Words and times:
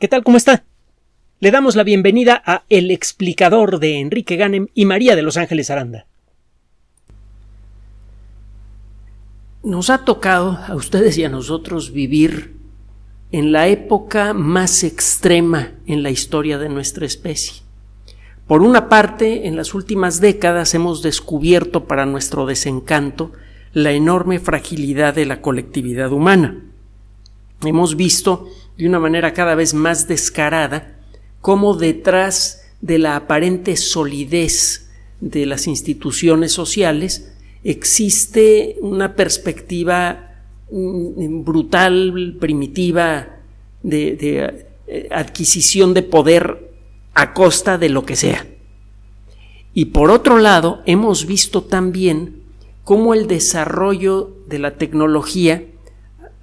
¿Qué 0.00 0.08
tal? 0.08 0.24
¿Cómo 0.24 0.36
está? 0.36 0.64
Le 1.38 1.52
damos 1.52 1.76
la 1.76 1.84
bienvenida 1.84 2.42
a 2.44 2.64
El 2.68 2.90
explicador 2.90 3.78
de 3.78 4.00
Enrique 4.00 4.34
Ganem 4.34 4.66
y 4.74 4.86
María 4.86 5.14
de 5.14 5.22
Los 5.22 5.36
Ángeles 5.36 5.70
Aranda. 5.70 6.06
Nos 9.62 9.90
ha 9.90 10.04
tocado 10.04 10.58
a 10.66 10.74
ustedes 10.74 11.16
y 11.16 11.24
a 11.24 11.28
nosotros 11.28 11.92
vivir 11.92 12.56
en 13.30 13.52
la 13.52 13.68
época 13.68 14.34
más 14.34 14.82
extrema 14.82 15.74
en 15.86 16.02
la 16.02 16.10
historia 16.10 16.58
de 16.58 16.68
nuestra 16.68 17.06
especie. 17.06 17.62
Por 18.48 18.62
una 18.62 18.88
parte, 18.88 19.46
en 19.46 19.54
las 19.54 19.74
últimas 19.74 20.20
décadas 20.20 20.74
hemos 20.74 21.02
descubierto 21.02 21.84
para 21.84 22.04
nuestro 22.04 22.46
desencanto 22.46 23.30
la 23.72 23.92
enorme 23.92 24.40
fragilidad 24.40 25.14
de 25.14 25.26
la 25.26 25.40
colectividad 25.40 26.12
humana. 26.12 26.64
Hemos 27.62 27.96
visto 27.96 28.48
de 28.76 28.88
una 28.88 28.98
manera 28.98 29.32
cada 29.32 29.54
vez 29.54 29.74
más 29.74 30.08
descarada 30.08 30.98
cómo 31.40 31.74
detrás 31.74 32.62
de 32.80 32.98
la 32.98 33.16
aparente 33.16 33.76
solidez 33.76 34.90
de 35.20 35.46
las 35.46 35.66
instituciones 35.66 36.52
sociales 36.52 37.32
existe 37.62 38.76
una 38.80 39.14
perspectiva 39.14 40.42
mm, 40.70 41.44
brutal, 41.44 42.36
primitiva, 42.38 43.28
de, 43.82 44.66
eh, 44.86 45.08
adquisición 45.10 45.94
de 45.94 46.02
poder 46.02 46.72
a 47.14 47.32
costa 47.34 47.78
de 47.78 47.90
lo 47.90 48.04
que 48.04 48.16
sea. 48.16 48.46
Y 49.72 49.86
por 49.86 50.10
otro 50.10 50.38
lado, 50.38 50.82
hemos 50.86 51.26
visto 51.26 51.62
también 51.62 52.42
cómo 52.84 53.14
el 53.14 53.26
desarrollo 53.26 54.36
de 54.46 54.58
la 54.58 54.76
tecnología 54.76 55.64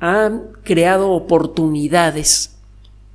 ha 0.01 0.31
creado 0.63 1.11
oportunidades 1.11 2.57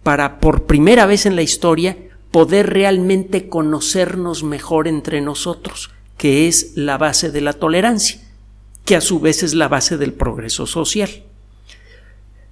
para 0.05 0.39
por 0.39 0.67
primera 0.67 1.05
vez 1.05 1.27
en 1.27 1.35
la 1.35 1.43
historia 1.43 1.99
poder 2.31 2.71
realmente 2.71 3.49
conocernos 3.49 4.45
mejor 4.45 4.87
entre 4.87 5.21
nosotros, 5.21 5.91
que 6.17 6.47
es 6.47 6.77
la 6.77 6.97
base 6.97 7.33
de 7.33 7.41
la 7.41 7.55
tolerancia, 7.55 8.21
que 8.85 8.95
a 8.95 9.01
su 9.01 9.19
vez 9.19 9.43
es 9.43 9.53
la 9.53 9.67
base 9.67 9.97
del 9.97 10.13
progreso 10.13 10.67
social. 10.67 11.11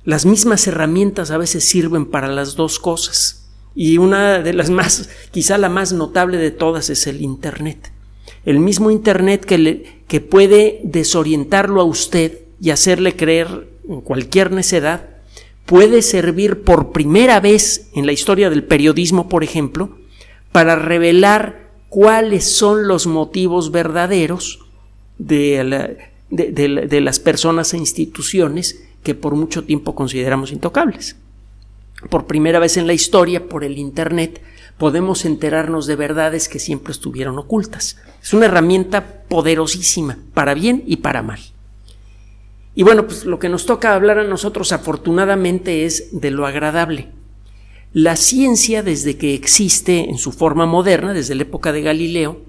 Las 0.04 0.26
mismas 0.26 0.66
herramientas 0.66 1.30
a 1.30 1.38
veces 1.38 1.64
sirven 1.64 2.06
para 2.06 2.28
las 2.28 2.56
dos 2.56 2.80
cosas, 2.80 3.46
y 3.76 3.98
una 3.98 4.40
de 4.40 4.52
las 4.52 4.68
más, 4.70 5.08
quizá 5.30 5.58
la 5.58 5.68
más 5.68 5.92
notable 5.92 6.38
de 6.38 6.50
todas 6.50 6.90
es 6.90 7.06
el 7.06 7.22
Internet. 7.22 7.92
El 8.44 8.58
mismo 8.58 8.90
Internet 8.90 9.44
que, 9.44 9.58
le, 9.58 10.02
que 10.08 10.20
puede 10.20 10.80
desorientarlo 10.82 11.80
a 11.80 11.84
usted 11.84 12.40
y 12.60 12.70
hacerle 12.70 13.16
creer 13.16 13.73
en 13.88 14.00
cualquier 14.00 14.52
necedad, 14.52 15.08
puede 15.66 16.02
servir 16.02 16.62
por 16.62 16.92
primera 16.92 17.40
vez 17.40 17.90
en 17.94 18.06
la 18.06 18.12
historia 18.12 18.50
del 18.50 18.64
periodismo, 18.64 19.28
por 19.28 19.44
ejemplo, 19.44 19.98
para 20.52 20.76
revelar 20.76 21.70
cuáles 21.88 22.44
son 22.44 22.88
los 22.88 23.06
motivos 23.06 23.70
verdaderos 23.70 24.60
de, 25.18 25.96
de, 26.30 27.00
las 27.00 27.20
personas 27.20 27.72
e 27.72 27.78
instituciones 27.78 28.84
que 29.02 29.14
por 29.14 29.34
mucho 29.36 29.64
tiempo 29.64 29.94
consideramos 29.94 30.52
intocables. 30.52 31.16
Por 32.10 32.26
primera 32.26 32.58
vez 32.58 32.76
en 32.76 32.86
la 32.86 32.92
historia, 32.92 33.48
por 33.48 33.64
el 33.64 33.78
Internet, 33.78 34.42
podemos 34.76 35.24
enterarnos 35.24 35.86
de 35.86 35.96
verdades 35.96 36.48
que 36.48 36.58
siempre 36.58 36.92
estuvieron 36.92 37.38
ocultas. 37.38 37.96
Es 38.22 38.34
una 38.34 38.46
herramienta 38.46 39.22
poderosísima, 39.28 40.18
para 40.34 40.54
bien 40.54 40.82
y 40.86 40.96
para 40.96 41.22
mal. 41.22 41.40
Y 42.74 42.82
bueno, 42.82 43.06
pues 43.06 43.24
lo 43.24 43.38
que 43.38 43.48
nos 43.48 43.66
toca 43.66 43.94
hablar 43.94 44.18
a 44.18 44.24
nosotros 44.24 44.72
afortunadamente 44.72 45.84
es 45.84 46.08
de 46.12 46.30
lo 46.30 46.46
agradable. 46.46 47.10
La 47.92 48.16
ciencia, 48.16 48.82
desde 48.82 49.16
que 49.16 49.34
existe 49.34 50.10
en 50.10 50.18
su 50.18 50.32
forma 50.32 50.66
moderna, 50.66 51.14
desde 51.14 51.36
la 51.36 51.42
época 51.42 51.70
de 51.70 51.82
Galileo, 51.82 52.40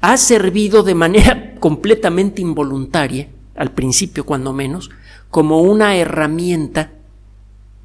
ha 0.00 0.16
servido 0.16 0.82
de 0.82 0.94
manera 0.94 1.54
completamente 1.60 2.40
involuntaria, 2.40 3.28
al 3.54 3.72
principio 3.72 4.24
cuando 4.24 4.54
menos, 4.54 4.90
como 5.30 5.60
una 5.60 5.96
herramienta 5.96 6.92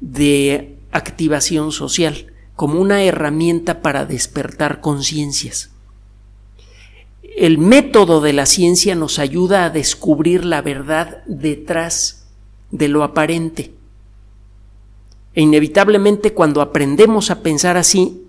de 0.00 0.78
activación 0.90 1.72
social, 1.72 2.32
como 2.56 2.80
una 2.80 3.02
herramienta 3.02 3.82
para 3.82 4.06
despertar 4.06 4.80
conciencias 4.80 5.70
el 7.40 7.58
método 7.58 8.20
de 8.20 8.32
la 8.32 8.46
ciencia 8.46 8.94
nos 8.94 9.18
ayuda 9.18 9.64
a 9.64 9.70
descubrir 9.70 10.44
la 10.44 10.62
verdad 10.62 11.22
detrás 11.26 12.26
de 12.70 12.88
lo 12.88 13.04
aparente. 13.04 13.74
E 15.34 15.42
inevitablemente 15.42 16.34
cuando 16.34 16.60
aprendemos 16.60 17.30
a 17.30 17.42
pensar 17.42 17.76
así 17.76 18.24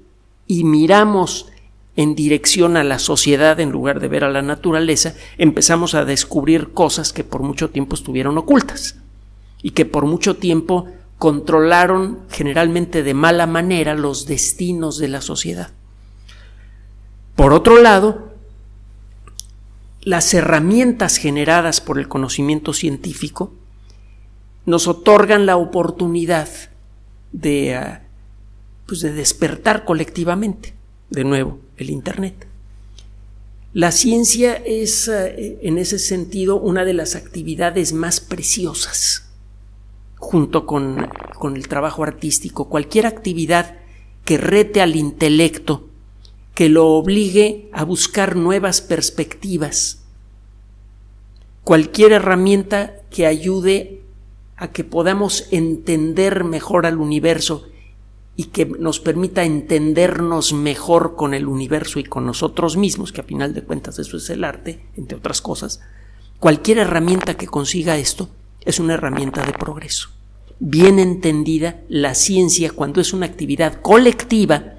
y 0.46 0.64
miramos 0.64 1.48
en 1.96 2.16
dirección 2.16 2.78
a 2.78 2.84
la 2.84 3.00
sociedad 3.00 3.60
en 3.60 3.72
lugar 3.72 4.00
de 4.00 4.08
ver 4.08 4.24
a 4.24 4.30
la 4.30 4.42
naturaleza, 4.42 5.16
empezamos 5.38 5.96
a 5.96 6.06
descubrir 6.06 6.72
cosas 6.72 7.12
que 7.12 7.24
por 7.24 7.42
mucho 7.42 7.72
tiempo 7.72 7.96
estuvieron 7.96 8.38
ocultas 8.38 8.98
y 9.62 9.72
que 9.72 9.86
por 9.86 10.06
mucho 10.06 10.38
tiempo 10.38 10.88
controlaron 11.18 12.20
generalmente 12.30 13.04
de 13.04 13.14
mala 13.14 13.48
manera 13.48 13.96
los 13.96 14.26
destinos 14.28 14.98
de 14.98 15.08
la 15.10 15.22
sociedad. 15.22 15.72
Por 17.36 17.54
otro 17.54 17.82
lado, 17.82 18.29
las 20.02 20.34
herramientas 20.34 21.18
generadas 21.18 21.82
por 21.82 22.00
el 22.00 22.08
conocimiento 22.08 22.74
científico 22.74 23.54
nos 24.66 24.88
otorgan 24.88 25.46
la 25.46 25.58
oportunidad 25.58 26.48
de, 27.32 27.76
ah, 27.76 28.04
pues 28.86 29.02
de 29.02 29.14
despertar 29.14 29.86
colectivamente, 29.86 30.74
de 31.10 31.24
nuevo, 31.24 31.60
el 31.78 31.90
Internet. 31.90 32.48
La 33.74 33.92
ciencia 33.92 34.54
es, 34.54 35.10
ah, 35.10 35.28
en 35.28 35.78
ese 35.78 36.00
sentido, 36.00 36.56
una 36.58 36.86
de 36.86 36.94
las 36.94 37.16
actividades 37.16 37.94
más 37.94 38.20
preciosas, 38.22 39.30
junto 40.18 40.66
con, 40.66 41.10
con 41.38 41.56
el 41.56 41.68
trabajo 41.68 42.04
artístico. 42.04 42.70
Cualquier 42.70 43.06
actividad 43.06 43.78
que 44.24 44.38
rete 44.38 44.82
al 44.82 44.96
intelecto 44.96 45.89
que 46.60 46.68
lo 46.68 46.88
obligue 46.88 47.70
a 47.72 47.86
buscar 47.86 48.36
nuevas 48.36 48.82
perspectivas. 48.82 50.04
Cualquier 51.64 52.12
herramienta 52.12 52.98
que 53.10 53.26
ayude 53.26 54.02
a 54.58 54.74
que 54.74 54.84
podamos 54.84 55.48
entender 55.52 56.44
mejor 56.44 56.86
al 56.86 56.98
universo 56.98 57.64
y 58.36 58.48
que 58.48 58.66
nos 58.66 59.00
permita 59.00 59.46
entendernos 59.46 60.52
mejor 60.52 61.16
con 61.16 61.34
el 61.34 61.48
universo 61.48 61.98
y 61.98 62.04
con 62.04 62.26
nosotros 62.26 62.76
mismos, 62.76 63.14
que 63.14 63.22
a 63.22 63.24
final 63.24 63.54
de 63.54 63.64
cuentas 63.64 63.98
eso 63.98 64.18
es 64.18 64.30
el 64.30 64.44
arte, 64.44 64.86
entre 64.98 65.18
otras 65.18 65.42
cosas, 65.42 65.80
cualquier 66.40 66.80
herramienta 66.80 67.38
que 67.38 67.48
consiga 67.48 67.98
esto 67.98 68.28
es 68.66 68.82
una 68.82 68.96
herramienta 68.96 69.46
de 69.46 69.54
progreso. 69.54 70.10
Bien 70.60 71.00
entendida, 71.00 71.80
la 71.88 72.16
ciencia, 72.16 72.72
cuando 72.72 73.00
es 73.00 73.14
una 73.14 73.28
actividad 73.28 73.80
colectiva, 73.82 74.79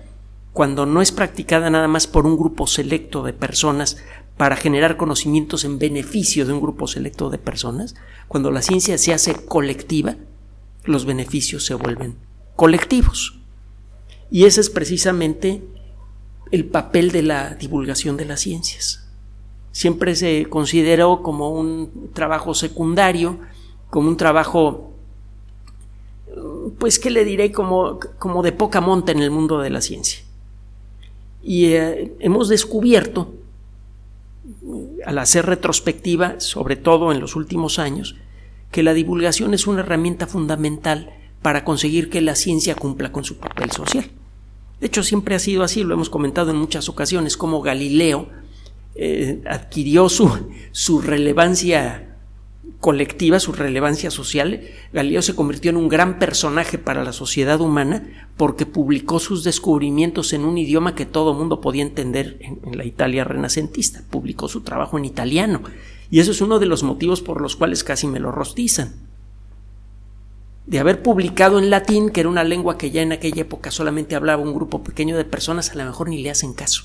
cuando 0.52 0.86
no 0.86 1.00
es 1.00 1.12
practicada 1.12 1.70
nada 1.70 1.88
más 1.88 2.06
por 2.06 2.26
un 2.26 2.36
grupo 2.36 2.66
selecto 2.66 3.22
de 3.22 3.32
personas 3.32 3.98
para 4.36 4.56
generar 4.56 4.96
conocimientos 4.96 5.64
en 5.64 5.78
beneficio 5.78 6.46
de 6.46 6.52
un 6.52 6.60
grupo 6.60 6.86
selecto 6.86 7.30
de 7.30 7.38
personas, 7.38 7.94
cuando 8.26 8.50
la 8.50 8.62
ciencia 8.62 8.96
se 8.96 9.12
hace 9.12 9.34
colectiva, 9.34 10.16
los 10.84 11.04
beneficios 11.04 11.66
se 11.66 11.74
vuelven 11.74 12.16
colectivos. 12.56 13.38
Y 14.30 14.44
ese 14.44 14.60
es 14.60 14.70
precisamente 14.70 15.62
el 16.50 16.64
papel 16.64 17.12
de 17.12 17.22
la 17.22 17.54
divulgación 17.54 18.16
de 18.16 18.24
las 18.24 18.40
ciencias. 18.40 19.08
Siempre 19.72 20.16
se 20.16 20.46
consideró 20.48 21.22
como 21.22 21.50
un 21.50 22.10
trabajo 22.12 22.54
secundario, 22.54 23.38
como 23.88 24.08
un 24.08 24.16
trabajo, 24.16 24.94
pues, 26.78 26.98
¿qué 26.98 27.10
le 27.10 27.24
diré? 27.24 27.52
Como, 27.52 28.00
como 28.18 28.42
de 28.42 28.52
poca 28.52 28.80
monta 28.80 29.12
en 29.12 29.20
el 29.20 29.30
mundo 29.30 29.60
de 29.60 29.70
la 29.70 29.80
ciencia. 29.80 30.20
Y 31.42 31.66
eh, 31.72 32.14
hemos 32.20 32.48
descubierto, 32.48 33.34
al 35.04 35.18
hacer 35.18 35.46
retrospectiva, 35.46 36.40
sobre 36.40 36.76
todo 36.76 37.12
en 37.12 37.20
los 37.20 37.36
últimos 37.36 37.78
años, 37.78 38.16
que 38.70 38.82
la 38.82 38.94
divulgación 38.94 39.54
es 39.54 39.66
una 39.66 39.80
herramienta 39.80 40.26
fundamental 40.26 41.10
para 41.42 41.64
conseguir 41.64 42.10
que 42.10 42.20
la 42.20 42.34
ciencia 42.34 42.74
cumpla 42.74 43.12
con 43.12 43.24
su 43.24 43.38
papel 43.38 43.70
social. 43.70 44.10
De 44.80 44.86
hecho, 44.86 45.02
siempre 45.02 45.34
ha 45.34 45.38
sido 45.38 45.62
así, 45.62 45.82
lo 45.82 45.94
hemos 45.94 46.10
comentado 46.10 46.50
en 46.50 46.56
muchas 46.56 46.88
ocasiones, 46.88 47.36
como 47.36 47.60
Galileo 47.62 48.28
eh, 48.94 49.42
adquirió 49.46 50.08
su, 50.08 50.30
su 50.72 51.00
relevancia 51.00 52.09
colectiva, 52.78 53.40
su 53.40 53.52
relevancia 53.52 54.10
social, 54.10 54.62
Galileo 54.92 55.22
se 55.22 55.34
convirtió 55.34 55.70
en 55.70 55.76
un 55.76 55.88
gran 55.88 56.18
personaje 56.18 56.78
para 56.78 57.02
la 57.04 57.12
sociedad 57.12 57.60
humana 57.60 58.28
porque 58.36 58.66
publicó 58.66 59.18
sus 59.18 59.44
descubrimientos 59.44 60.32
en 60.32 60.44
un 60.44 60.58
idioma 60.58 60.94
que 60.94 61.06
todo 61.06 61.34
mundo 61.34 61.60
podía 61.60 61.82
entender 61.82 62.38
en, 62.40 62.76
la 62.76 62.84
Italia 62.84 63.24
renacentista. 63.24 64.02
Publicó 64.10 64.48
su 64.48 64.60
trabajo 64.60 64.98
en 64.98 65.04
italiano. 65.04 65.62
Y 66.10 66.20
eso 66.20 66.30
es 66.30 66.40
uno 66.40 66.58
de 66.58 66.66
los 66.66 66.82
motivos 66.82 67.20
por 67.20 67.40
los 67.40 67.56
cuales 67.56 67.84
casi 67.84 68.06
me 68.06 68.20
lo 68.20 68.32
rostizan. 68.32 68.94
de 70.66 70.78
haber 70.78 71.02
publicado 71.02 71.58
en 71.58 71.70
latín, 71.70 72.10
que 72.10 72.20
era 72.20 72.28
una 72.28 72.44
lengua 72.44 72.78
que 72.78 72.90
ya 72.92 73.02
en 73.02 73.12
aquella 73.12 73.42
época 73.42 73.72
solamente 73.72 74.14
hablaba 74.14 74.42
un 74.42 74.54
grupo 74.54 74.84
pequeño 74.84 75.16
de 75.16 75.24
personas, 75.24 75.70
a 75.70 75.74
lo 75.74 75.84
mejor 75.84 76.08
ni 76.08 76.22
le 76.22 76.30
hacen 76.30 76.52
caso. 76.52 76.84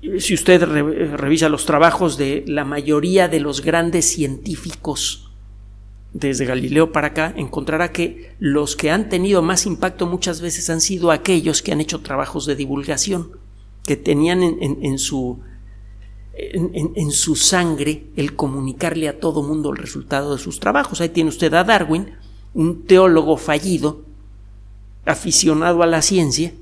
Si 0.00 0.34
usted 0.34 0.62
revisa 0.62 1.48
los 1.48 1.66
trabajos 1.66 2.16
de 2.16 2.44
la 2.46 2.64
mayoría 2.64 3.26
de 3.26 3.40
los 3.40 3.62
grandes 3.62 4.04
científicos 4.06 5.32
desde 6.12 6.46
Galileo 6.46 6.92
para 6.92 7.08
acá, 7.08 7.34
encontrará 7.36 7.90
que 7.90 8.32
los 8.38 8.76
que 8.76 8.92
han 8.92 9.08
tenido 9.08 9.42
más 9.42 9.66
impacto 9.66 10.06
muchas 10.06 10.40
veces 10.40 10.70
han 10.70 10.80
sido 10.80 11.10
aquellos 11.10 11.62
que 11.62 11.72
han 11.72 11.80
hecho 11.80 12.00
trabajos 12.00 12.46
de 12.46 12.54
divulgación, 12.54 13.32
que 13.84 13.96
tenían 13.96 14.42
en, 14.42 14.98
su 14.98 15.40
en, 16.34 17.10
su 17.10 17.34
sangre 17.34 18.06
el 18.14 18.36
comunicarle 18.36 19.08
a 19.08 19.18
todo 19.18 19.42
mundo 19.42 19.70
el 19.70 19.78
resultado 19.78 20.36
de 20.36 20.42
sus 20.42 20.60
trabajos. 20.60 21.00
Ahí 21.00 21.08
tiene 21.08 21.30
usted 21.30 21.52
a 21.54 21.64
Darwin, 21.64 22.12
un 22.54 22.84
teólogo 22.84 23.36
fallido, 23.36 24.04
aficionado 25.04 25.82
a 25.82 25.86
la 25.86 26.02
ciencia, 26.02 26.52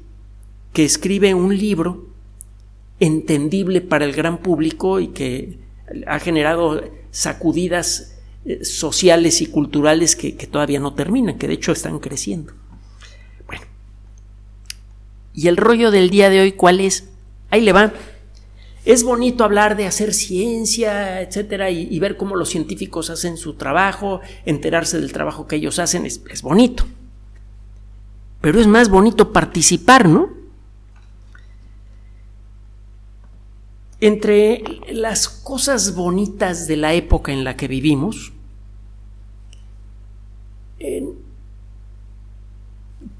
que 0.72 0.86
escribe 0.86 1.34
un 1.34 1.56
libro 1.56 2.15
entendible 3.00 3.80
para 3.80 4.04
el 4.04 4.12
gran 4.12 4.38
público 4.38 5.00
y 5.00 5.08
que 5.08 5.58
ha 6.06 6.18
generado 6.18 6.82
sacudidas 7.10 8.16
eh, 8.44 8.64
sociales 8.64 9.40
y 9.40 9.46
culturales 9.46 10.16
que, 10.16 10.32
todavía 10.32 10.80
no 10.80 10.94
terminan, 10.94 11.38
que 11.38 11.48
de 11.48 11.54
hecho 11.54 11.72
están 11.72 11.98
creciendo. 11.98 12.52
Bueno. 13.46 13.64
¿Y 15.34 15.48
el 15.48 15.56
rollo 15.56 15.90
del 15.90 16.10
día 16.10 16.30
de 16.30 16.40
hoy 16.40 16.52
cuál 16.52 16.80
es? 16.80 17.08
Ahí 17.50 17.60
le 17.60 17.72
va. 17.72 17.92
Es 18.84 19.02
bonito 19.02 19.42
hablar 19.42 19.76
de 19.76 19.86
hacer 19.86 20.14
ciencia, 20.14 21.20
etcétera, 21.20 21.70
y, 21.70 21.98
ver 21.98 22.16
cómo 22.16 22.36
los 22.36 22.50
científicos 22.50 23.10
hacen 23.10 23.36
su 23.36 23.54
trabajo, 23.54 24.20
enterarse 24.44 25.00
del 25.00 25.12
trabajo 25.12 25.48
que 25.48 25.56
ellos 25.56 25.80
hacen, 25.80 26.06
es, 26.06 26.20
es 26.30 26.42
bonito. 26.42 26.84
Pero 28.40 28.60
es 28.60 28.68
más 28.68 28.88
bonito 28.88 29.32
participar, 29.32 30.08
¿no? 30.08 30.45
Entre 34.00 34.62
las 34.92 35.28
cosas 35.28 35.94
bonitas 35.94 36.66
de 36.66 36.76
la 36.76 36.94
época 36.94 37.32
en 37.32 37.44
la 37.44 37.56
que 37.56 37.68
vivimos, 37.68 38.32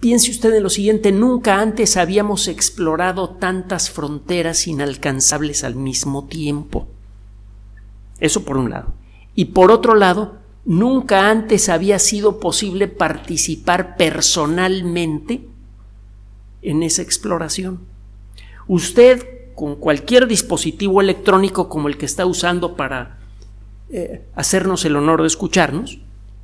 Piense 0.01 0.31
usted 0.31 0.55
en 0.55 0.63
lo 0.63 0.71
siguiente, 0.71 1.11
nunca 1.11 1.61
antes 1.61 1.97
habíamos 1.97 2.49
explorado 2.49 3.31
tantas 3.31 3.91
fronteras 3.91 4.67
inalcanzables 4.67 5.65
al 5.65 5.75
mismo 5.75 6.27
tiempo. 6.27 6.87
Eso 8.21 8.45
por 8.45 8.57
un 8.57 8.71
lado. 8.71 8.93
Y 9.35 9.47
por 9.47 9.71
otro 9.71 9.95
lado, 9.95 10.37
nunca 10.65 11.31
antes 11.31 11.69
había 11.69 11.99
sido 11.99 12.41
posible 12.41 12.89
participar 12.89 13.97
personalmente 13.97 15.49
en 16.63 16.83
esa 16.83 17.03
exploración. 17.03 17.81
Usted, 18.69 19.27
con 19.57 19.75
cualquier 19.75 20.29
dispositivo 20.29 21.01
electrónico 21.01 21.71
como 21.71 21.89
el 21.89 21.97
que 21.97 22.05
está 22.05 22.27
usando 22.27 22.77
para 22.77 23.19
eh, 23.89 24.23
hacernos 24.35 24.85
el 24.85 24.97
honor 24.97 25.23
de 25.23 25.29
escucharnos, 25.29 25.99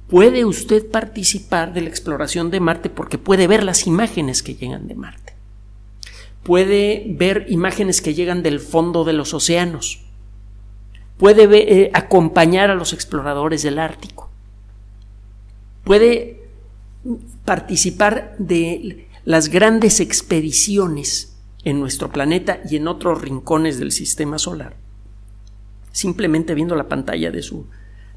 puede 0.08 0.46
usted 0.46 0.90
participar 0.90 1.74
de 1.74 1.82
la 1.82 1.90
exploración 1.90 2.50
de 2.50 2.60
Marte 2.60 2.88
porque 2.88 3.18
puede 3.18 3.46
ver 3.46 3.64
las 3.64 3.86
imágenes 3.86 4.42
que 4.42 4.54
llegan 4.54 4.88
de 4.88 4.94
Marte. 4.94 5.34
Puede 6.42 7.04
ver 7.06 7.44
imágenes 7.48 8.00
que 8.00 8.14
llegan 8.14 8.42
del 8.42 8.60
fondo 8.60 9.04
de 9.04 9.12
los 9.12 9.34
océanos. 9.34 10.00
Puede 11.18 11.44
eh, 11.82 11.90
acompañar 11.92 12.70
a 12.70 12.74
los 12.74 12.94
exploradores 12.94 13.62
del 13.62 13.78
Ártico. 13.78 14.30
Puede 15.84 16.40
participar 17.44 18.34
de 18.38 19.06
las 19.26 19.50
grandes 19.50 20.00
expediciones 20.00 21.31
en 21.64 21.80
nuestro 21.80 22.10
planeta 22.10 22.60
y 22.68 22.76
en 22.76 22.88
otros 22.88 23.20
rincones 23.22 23.78
del 23.78 23.92
sistema 23.92 24.38
solar, 24.38 24.76
simplemente 25.92 26.54
viendo 26.54 26.74
la 26.74 26.88
pantalla 26.88 27.30
de 27.30 27.42
su 27.42 27.66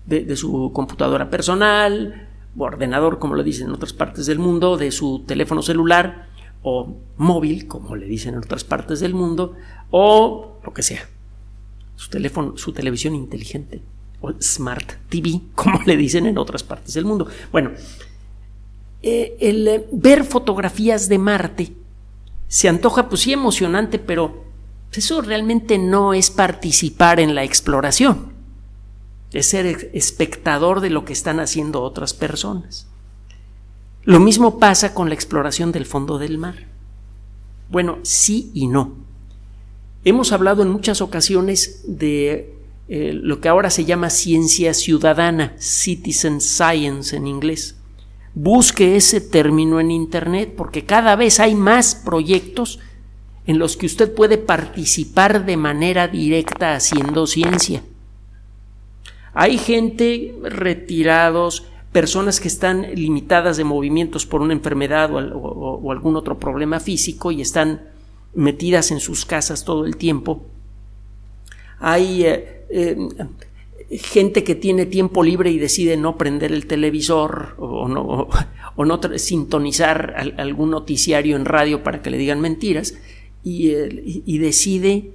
de, 0.05 0.35
su 0.35 0.71
computadora 0.73 1.29
personal, 1.29 2.27
o 2.57 2.63
ordenador, 2.63 3.19
como 3.19 3.35
lo 3.35 3.43
dicen 3.43 3.67
en 3.67 3.73
otras 3.73 3.93
partes 3.93 4.25
del 4.25 4.39
mundo, 4.39 4.77
de 4.77 4.91
su 4.91 5.23
teléfono 5.25 5.61
celular 5.61 6.27
o 6.61 6.95
móvil, 7.17 7.67
como 7.67 7.95
le 7.95 8.05
dicen 8.05 8.33
en 8.33 8.39
otras 8.39 8.63
partes 8.63 8.99
del 8.99 9.13
mundo, 9.13 9.55
o 9.91 10.59
lo 10.63 10.73
que 10.73 10.83
sea. 10.83 11.07
Su 11.95 12.09
teléfono, 12.09 12.57
su 12.57 12.71
televisión 12.71 13.15
inteligente 13.15 13.81
o 14.21 14.33
Smart 14.41 14.93
TV, 15.09 15.41
como 15.55 15.81
le 15.85 15.97
dicen 15.97 16.25
en 16.27 16.37
otras 16.37 16.63
partes 16.63 16.93
del 16.93 17.05
mundo. 17.05 17.27
Bueno, 17.51 17.71
eh, 19.01 19.35
el 19.39 19.67
eh, 19.67 19.87
ver 19.91 20.23
fotografías 20.23 21.09
de 21.09 21.19
Marte 21.19 21.73
se 22.47 22.69
antoja, 22.69 23.09
pues 23.09 23.21
sí, 23.21 23.33
emocionante, 23.33 23.99
pero 23.99 24.43
eso 24.91 25.21
realmente 25.21 25.77
no 25.77 26.13
es 26.13 26.31
participar 26.31 27.19
en 27.19 27.35
la 27.35 27.43
exploración 27.43 28.35
es 29.35 29.47
ser 29.47 29.89
espectador 29.93 30.79
de 30.79 30.89
lo 30.89 31.03
que 31.03 31.11
están 31.11 31.41
haciendo 31.41 31.81
otras 31.81 32.13
personas. 32.13 32.87
Lo 34.03 34.19
mismo 34.21 34.59
pasa 34.59 34.93
con 34.93 35.09
la 35.09 35.15
exploración 35.15 35.73
del 35.73 35.85
fondo 35.85 36.17
del 36.17 36.37
mar. 36.37 36.67
Bueno, 37.69 37.99
sí 38.03 38.49
y 38.53 38.67
no. 38.67 38.93
Hemos 40.05 40.31
hablado 40.31 40.61
en 40.61 40.69
muchas 40.69 41.01
ocasiones 41.01 41.83
de 41.85 42.55
eh, 42.87 43.11
lo 43.13 43.41
que 43.41 43.49
ahora 43.49 43.71
se 43.71 43.83
llama 43.83 44.09
ciencia 44.09 44.73
ciudadana, 44.73 45.53
citizen 45.57 46.39
science 46.39 47.13
en 47.13 47.27
inglés. 47.27 47.75
Busque 48.35 48.97
ese 48.97 49.21
término 49.21 49.79
en 49.79 49.91
Internet 49.91 50.53
porque 50.57 50.83
cada 50.83 51.15
vez 51.15 51.39
hay 51.39 51.55
más 51.55 51.95
proyectos 51.95 52.79
en 53.47 53.59
los 53.59 53.77
que 53.77 53.85
usted 53.85 54.13
puede 54.13 54.37
participar 54.37 55.45
de 55.45 55.55
manera 55.55 56.09
directa 56.09 56.75
haciendo 56.75 57.27
ciencia. 57.27 57.81
Hay 59.33 59.57
gente 59.57 60.35
retirados, 60.43 61.65
personas 61.93 62.41
que 62.41 62.49
están 62.49 62.81
limitadas 62.93 63.55
de 63.55 63.63
movimientos 63.63 64.25
por 64.25 64.41
una 64.41 64.51
enfermedad 64.53 65.11
o, 65.13 65.91
algún 65.91 66.17
otro 66.17 66.37
problema 66.37 66.81
físico 66.81 67.31
y 67.31 67.41
están 67.41 67.83
metidas 68.33 68.91
en 68.91 68.99
sus 68.99 69.25
casas 69.25 69.63
todo 69.63 69.85
el 69.85 69.95
tiempo. 69.95 70.43
Hay 71.79 72.25
eh, 72.25 72.65
eh, 72.69 72.97
gente 73.91 74.43
que 74.43 74.55
tiene 74.55 74.85
tiempo 74.85 75.23
libre 75.23 75.51
y 75.51 75.59
decide 75.59 75.97
no 75.97 76.17
prender 76.17 76.51
el 76.51 76.67
televisor 76.67 77.55
o 77.57 77.87
no, 77.87 78.27
o 78.75 78.85
no 78.85 78.99
sintonizar 79.17 80.33
algún 80.37 80.71
noticiario 80.71 81.35
en 81.35 81.45
radio 81.45 81.83
para 81.83 82.01
que 82.01 82.09
le 82.09 82.17
digan 82.17 82.41
mentiras 82.41 82.95
y, 83.43 83.69
eh, 83.69 84.23
decide 84.39 85.11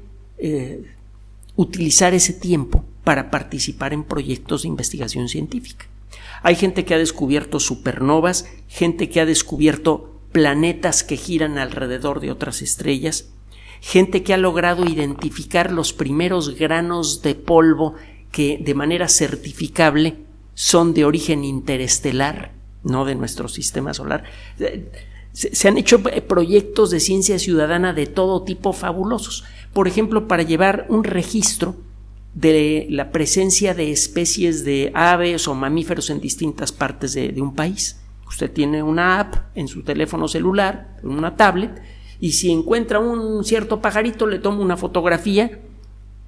utilizar 1.57 2.15
ese 2.15 2.33
tiempo 2.33 2.85
para 3.05 3.31
participar 3.31 3.93
en 3.93 4.05
proyectos 4.05 4.63
de 4.63 4.69
investigación 4.69 5.29
científica. 5.29 5.87
Hay 6.43 6.55
gente 6.55 6.85
que 6.85 6.95
ha 6.95 6.99
descubierto 6.99 7.61
supernovas, 7.61 8.47
gente 8.69 9.09
que 9.09 9.21
ha 9.21 9.27
descubierto 9.27 10.21
planetas 10.33 11.05
que 11.05 11.17
giran 11.17 11.59
alrededor 11.59 12.21
de 12.21 12.31
otras 12.31 12.63
estrellas, 12.63 13.31
gente 13.81 14.23
que 14.23 14.35
ha 14.35 14.39
logrado 14.39 14.87
identificar 14.87 15.73
los 15.73 15.93
primeros 15.93 16.57
granos 16.57 17.23
de 17.23 17.35
polvo 17.35 17.95
que 18.31 18.59
de 18.59 18.75
manera 18.75 19.09
certificable 19.09 20.19
son 20.55 20.95
de 20.95 21.05
origen 21.05 21.45
interestelar, 21.45 22.53
no 22.83 23.05
de 23.05 23.15
nuestro 23.15 23.49
sistema 23.49 23.95
solar. 23.95 24.25
Se, 25.33 25.69
han 25.69 25.79
hecho 25.79 26.03
proyectos 26.03 26.91
de 26.91 27.01
ciencia 27.01 27.39
ciudadana 27.39 27.93
de 27.93 28.07
todo 28.07 28.43
tipo 28.43 28.73
fabulosos. 28.73 29.45
Por 29.73 29.89
ejemplo, 29.89 30.27
para 30.29 30.43
llevar 30.43 30.87
un 30.89 31.05
registro 31.05 31.77
de 32.35 32.87
la 32.91 33.11
presencia 33.11 33.75
de 33.75 33.91
especies 33.91 34.65
de 34.65 34.91
aves 34.95 35.49
o 35.49 35.55
mamíferos 35.55 36.11
en 36.11 36.21
distintas 36.21 36.73
partes 36.73 37.13
de, 37.15 37.41
un 37.41 37.55
país. 37.55 38.01
Usted 38.29 38.51
tiene 38.51 38.83
una 38.83 39.19
app 39.19 39.35
en 39.57 39.67
su 39.67 39.83
teléfono 39.83 40.29
celular, 40.29 40.97
una 41.03 41.37
tablet, 41.37 41.83
y 42.21 42.33
si 42.33 42.53
encuentra 42.53 43.01
un 43.01 43.45
cierto 43.45 43.81
pajarito, 43.81 44.27
le 44.27 44.39
toma 44.39 44.61
una 44.61 44.77
fotografía, 44.77 45.61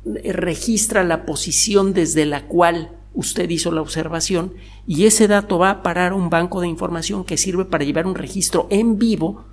registra 0.04 1.04
la 1.04 1.24
posición 1.24 1.94
desde 1.94 2.26
la 2.26 2.46
cual 2.46 2.96
usted 3.14 3.48
hizo 3.50 3.70
la 3.70 3.82
observación 3.82 4.54
y 4.86 5.04
ese 5.04 5.28
dato 5.28 5.58
va 5.58 5.70
a 5.70 5.82
parar 5.82 6.12
a 6.12 6.16
un 6.16 6.30
banco 6.30 6.60
de 6.60 6.68
información 6.68 7.24
que 7.24 7.36
sirve 7.36 7.64
para 7.64 7.84
llevar 7.84 8.06
un 8.06 8.14
registro 8.14 8.66
en 8.70 8.98
vivo 8.98 9.44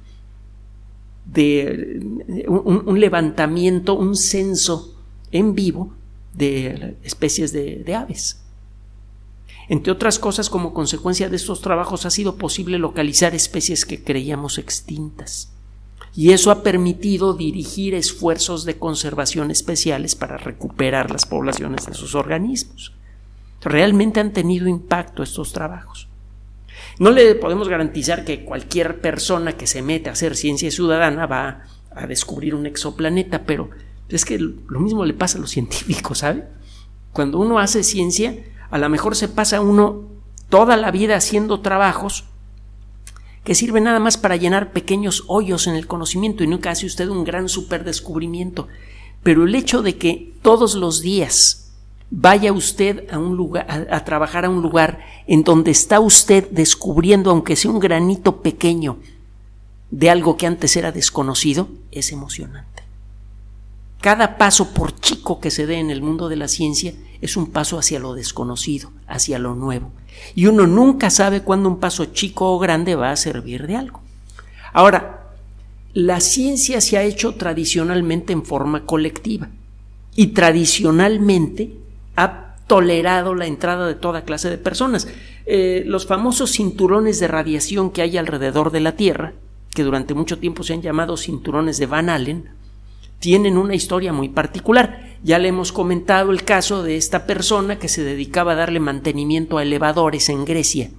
de 1.26 2.02
un 2.48 3.00
levantamiento, 3.00 3.94
un 3.94 4.16
censo 4.16 4.96
en 5.32 5.54
vivo 5.54 5.94
de 6.34 6.98
especies 7.04 7.52
de, 7.54 7.96
aves. 7.96 8.42
Entre 9.68 9.92
otras 9.92 10.18
cosas, 10.18 10.50
como 10.50 10.74
consecuencia 10.74 11.30
de 11.30 11.36
estos 11.36 11.62
trabajos 11.62 12.08
ha 12.08 12.10
sido 12.10 12.38
posible 12.38 12.80
localizar 12.80 13.36
especies 13.36 13.86
que 13.86 14.04
creíamos 14.04 14.58
extintas. 14.58 15.52
Y 16.16 16.32
eso 16.32 16.52
ha 16.52 16.64
permitido 16.64 17.34
dirigir 17.34 17.94
esfuerzos 17.94 18.66
de 18.66 18.78
conservación 18.78 19.52
especiales 19.52 20.16
para 20.16 20.38
recuperar 20.38 21.12
las 21.12 21.26
poblaciones 21.26 21.86
de 21.86 21.94
sus 21.94 22.16
organismos. 22.16 22.94
Realmente 23.62 24.20
han 24.20 24.34
tenido 24.34 24.68
impacto 24.68 25.24
estos 25.24 25.54
trabajos. 25.54 26.08
No 26.98 27.12
le 27.12 27.36
podemos 27.36 27.68
garantizar 27.68 28.26
que 28.26 28.44
cualquier 28.44 29.02
persona 29.02 29.54
que 29.54 29.68
se 29.68 29.82
mete 29.82 30.10
a 30.10 30.14
hacer 30.14 30.36
ciencia 30.36 30.72
ciudadana 30.72 31.26
va 31.26 31.64
a 31.96 32.08
descubrir 32.08 32.56
un 32.56 32.66
exoplaneta, 32.66 33.44
pero 33.44 33.70
es 34.10 34.26
que 34.26 34.40
lo 34.40 34.80
mismo 34.80 35.06
le 35.06 35.14
pasa 35.14 35.38
a 35.38 35.42
los 35.42 35.52
científicos, 35.52 36.20
¿sabe? 36.20 36.48
Cuando 37.14 37.40
uno 37.40 37.60
hace 37.60 37.84
ciencia, 37.84 38.36
a 38.70 38.78
lo 38.78 38.90
mejor 38.90 39.16
se 39.16 39.28
pasa 39.28 39.62
uno 39.62 40.08
toda 40.50 40.78
la 40.78 40.92
vida 40.92 41.16
haciendo 41.16 41.62
trabajos 41.62 42.29
que 43.44 43.56
sirven 43.56 43.86
nada 43.86 44.00
más 44.00 44.18
para 44.18 44.36
llenar 44.36 44.72
pequeños 44.72 45.24
hoyos 45.28 45.68
en 45.68 45.76
el 45.76 45.88
conocimiento 45.88 46.44
y 46.44 46.48
nunca 46.48 46.72
hace 46.72 46.86
usted 46.86 47.08
un 47.08 47.24
gran 47.24 47.50
superdescubrimiento. 47.50 48.68
Pero 49.24 49.44
el 49.44 49.56
hecho 49.56 49.82
de 49.82 49.98
que 49.98 50.34
todos 50.42 50.76
los 50.76 51.02
días 51.02 51.72
vaya 52.12 52.54
usted 52.54 53.12
a 53.12 53.20
un 53.20 53.38
lugar 53.38 53.88
a, 53.92 54.04
trabajar 54.04 54.46
a 54.46 54.50
un 54.50 54.62
lugar 54.62 55.00
en 55.28 55.44
donde 55.44 55.72
está 55.72 56.00
usted 56.00 56.50
descubriendo 56.50 57.30
aunque 57.30 57.56
sea 57.56 57.72
un 57.72 57.80
granito 57.80 58.42
pequeño 58.42 58.98
de 59.92 60.10
algo 60.10 60.38
que 60.38 60.48
antes 60.48 60.76
era 60.76 60.92
desconocido 60.92 61.70
es 61.92 62.12
emocionante. 62.12 62.84
Cada 64.02 64.38
paso, 64.38 64.74
por 64.74 64.98
chico 64.98 65.42
que 65.42 65.52
se 65.52 65.66
dé 65.66 65.78
en 65.78 65.92
el 65.92 66.02
mundo 66.02 66.30
de 66.30 66.38
la 66.38 66.48
ciencia, 66.48 66.94
es 67.22 67.36
un 67.36 67.48
paso 67.48 67.78
hacia 67.78 68.00
lo 68.00 68.14
desconocido, 68.14 68.92
hacia 69.08 69.40
lo 69.40 69.56
nuevo. 69.56 69.92
Y 70.36 70.46
uno 70.48 70.68
nunca 70.68 71.10
sabe 71.10 71.42
cuándo 71.42 71.70
un 71.70 71.80
paso 71.80 72.06
chico 72.06 72.52
o 72.52 72.60
grande 72.60 72.96
va 72.96 73.12
a 73.12 73.16
servir 73.16 73.68
de 73.68 73.76
algo. 73.76 74.02
Ahora, 74.74 75.34
la 75.94 76.20
ciencia 76.20 76.82
se 76.82 76.98
ha 76.98 77.04
hecho 77.04 77.36
tradicionalmente 77.36 78.34
en 78.34 78.46
forma 78.46 78.86
colectiva 78.86 79.50
y 80.16 80.28
tradicionalmente 80.28 81.72
ha 82.16 82.56
tolerado 82.68 83.34
la 83.34 83.48
entrada 83.48 83.88
de 83.88 83.96
toda 83.96 84.24
clase 84.24 84.50
de 84.50 84.58
personas. 84.58 85.08
Eh, 85.46 85.84
los 85.88 86.06
famosos 86.06 86.52
cinturones 86.52 87.20
de 87.20 87.28
radiación 87.28 87.90
que 87.90 88.04
hay 88.04 88.18
alrededor 88.18 88.72
de 88.72 88.82
la 88.82 88.96
Tierra, 88.96 89.34
que 89.74 89.84
durante 89.84 90.14
mucho 90.14 90.38
tiempo 90.38 90.64
se 90.64 90.74
han 90.74 90.82
llamado 90.82 91.18
cinturones 91.18 91.78
de 91.80 91.88
Van 91.88 92.10
Allen, 92.10 92.50
tienen 93.20 93.58
una 93.58 93.76
historia 93.76 94.14
muy 94.14 94.30
particular. 94.30 95.10
Ya 95.24 95.38
le 95.40 95.50
hemos 95.50 95.72
comentado 95.72 96.32
el 96.32 96.44
caso 96.44 96.84
de 96.84 96.96
esta 96.96 97.26
persona 97.26 97.78
que 97.78 97.90
se 97.90 98.04
dedicaba 98.04 98.54
a 98.54 98.56
darle 98.56 98.80
mantenimiento 98.80 99.58
a 99.58 99.64
elevadores 99.64 100.30
en 100.30 100.46
Grecia. 100.46 100.92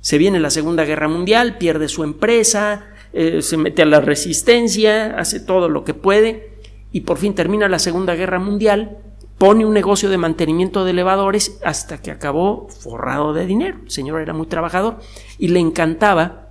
Se 0.00 0.18
viene 0.18 0.40
la 0.40 0.50
Segunda 0.50 0.84
Guerra 0.84 1.08
Mundial, 1.08 1.56
pierde 1.56 1.88
su 1.88 2.02
empresa, 2.04 2.86
eh, 3.12 3.40
se 3.40 3.56
mete 3.56 3.82
a 3.82 3.86
la 3.86 4.00
resistencia, 4.00 5.16
hace 5.16 5.40
todo 5.40 5.68
lo 5.68 5.84
que 5.84 5.94
puede 5.94 6.58
y 6.92 7.02
por 7.02 7.18
fin 7.18 7.34
termina 7.34 7.68
la 7.68 7.78
Segunda 7.78 8.14
Guerra 8.14 8.38
Mundial, 8.38 8.98
pone 9.38 9.64
un 9.64 9.72
negocio 9.72 10.10
de 10.10 10.18
mantenimiento 10.18 10.84
de 10.84 10.90
elevadores 10.90 11.58
hasta 11.64 12.02
que 12.02 12.10
acabó 12.10 12.68
forrado 12.68 13.32
de 13.32 13.46
dinero. 13.46 13.78
El 13.84 13.90
señor 13.90 14.20
era 14.20 14.32
muy 14.32 14.46
trabajador 14.46 14.98
y 15.38 15.48
le 15.48 15.60
encantaba 15.60 16.50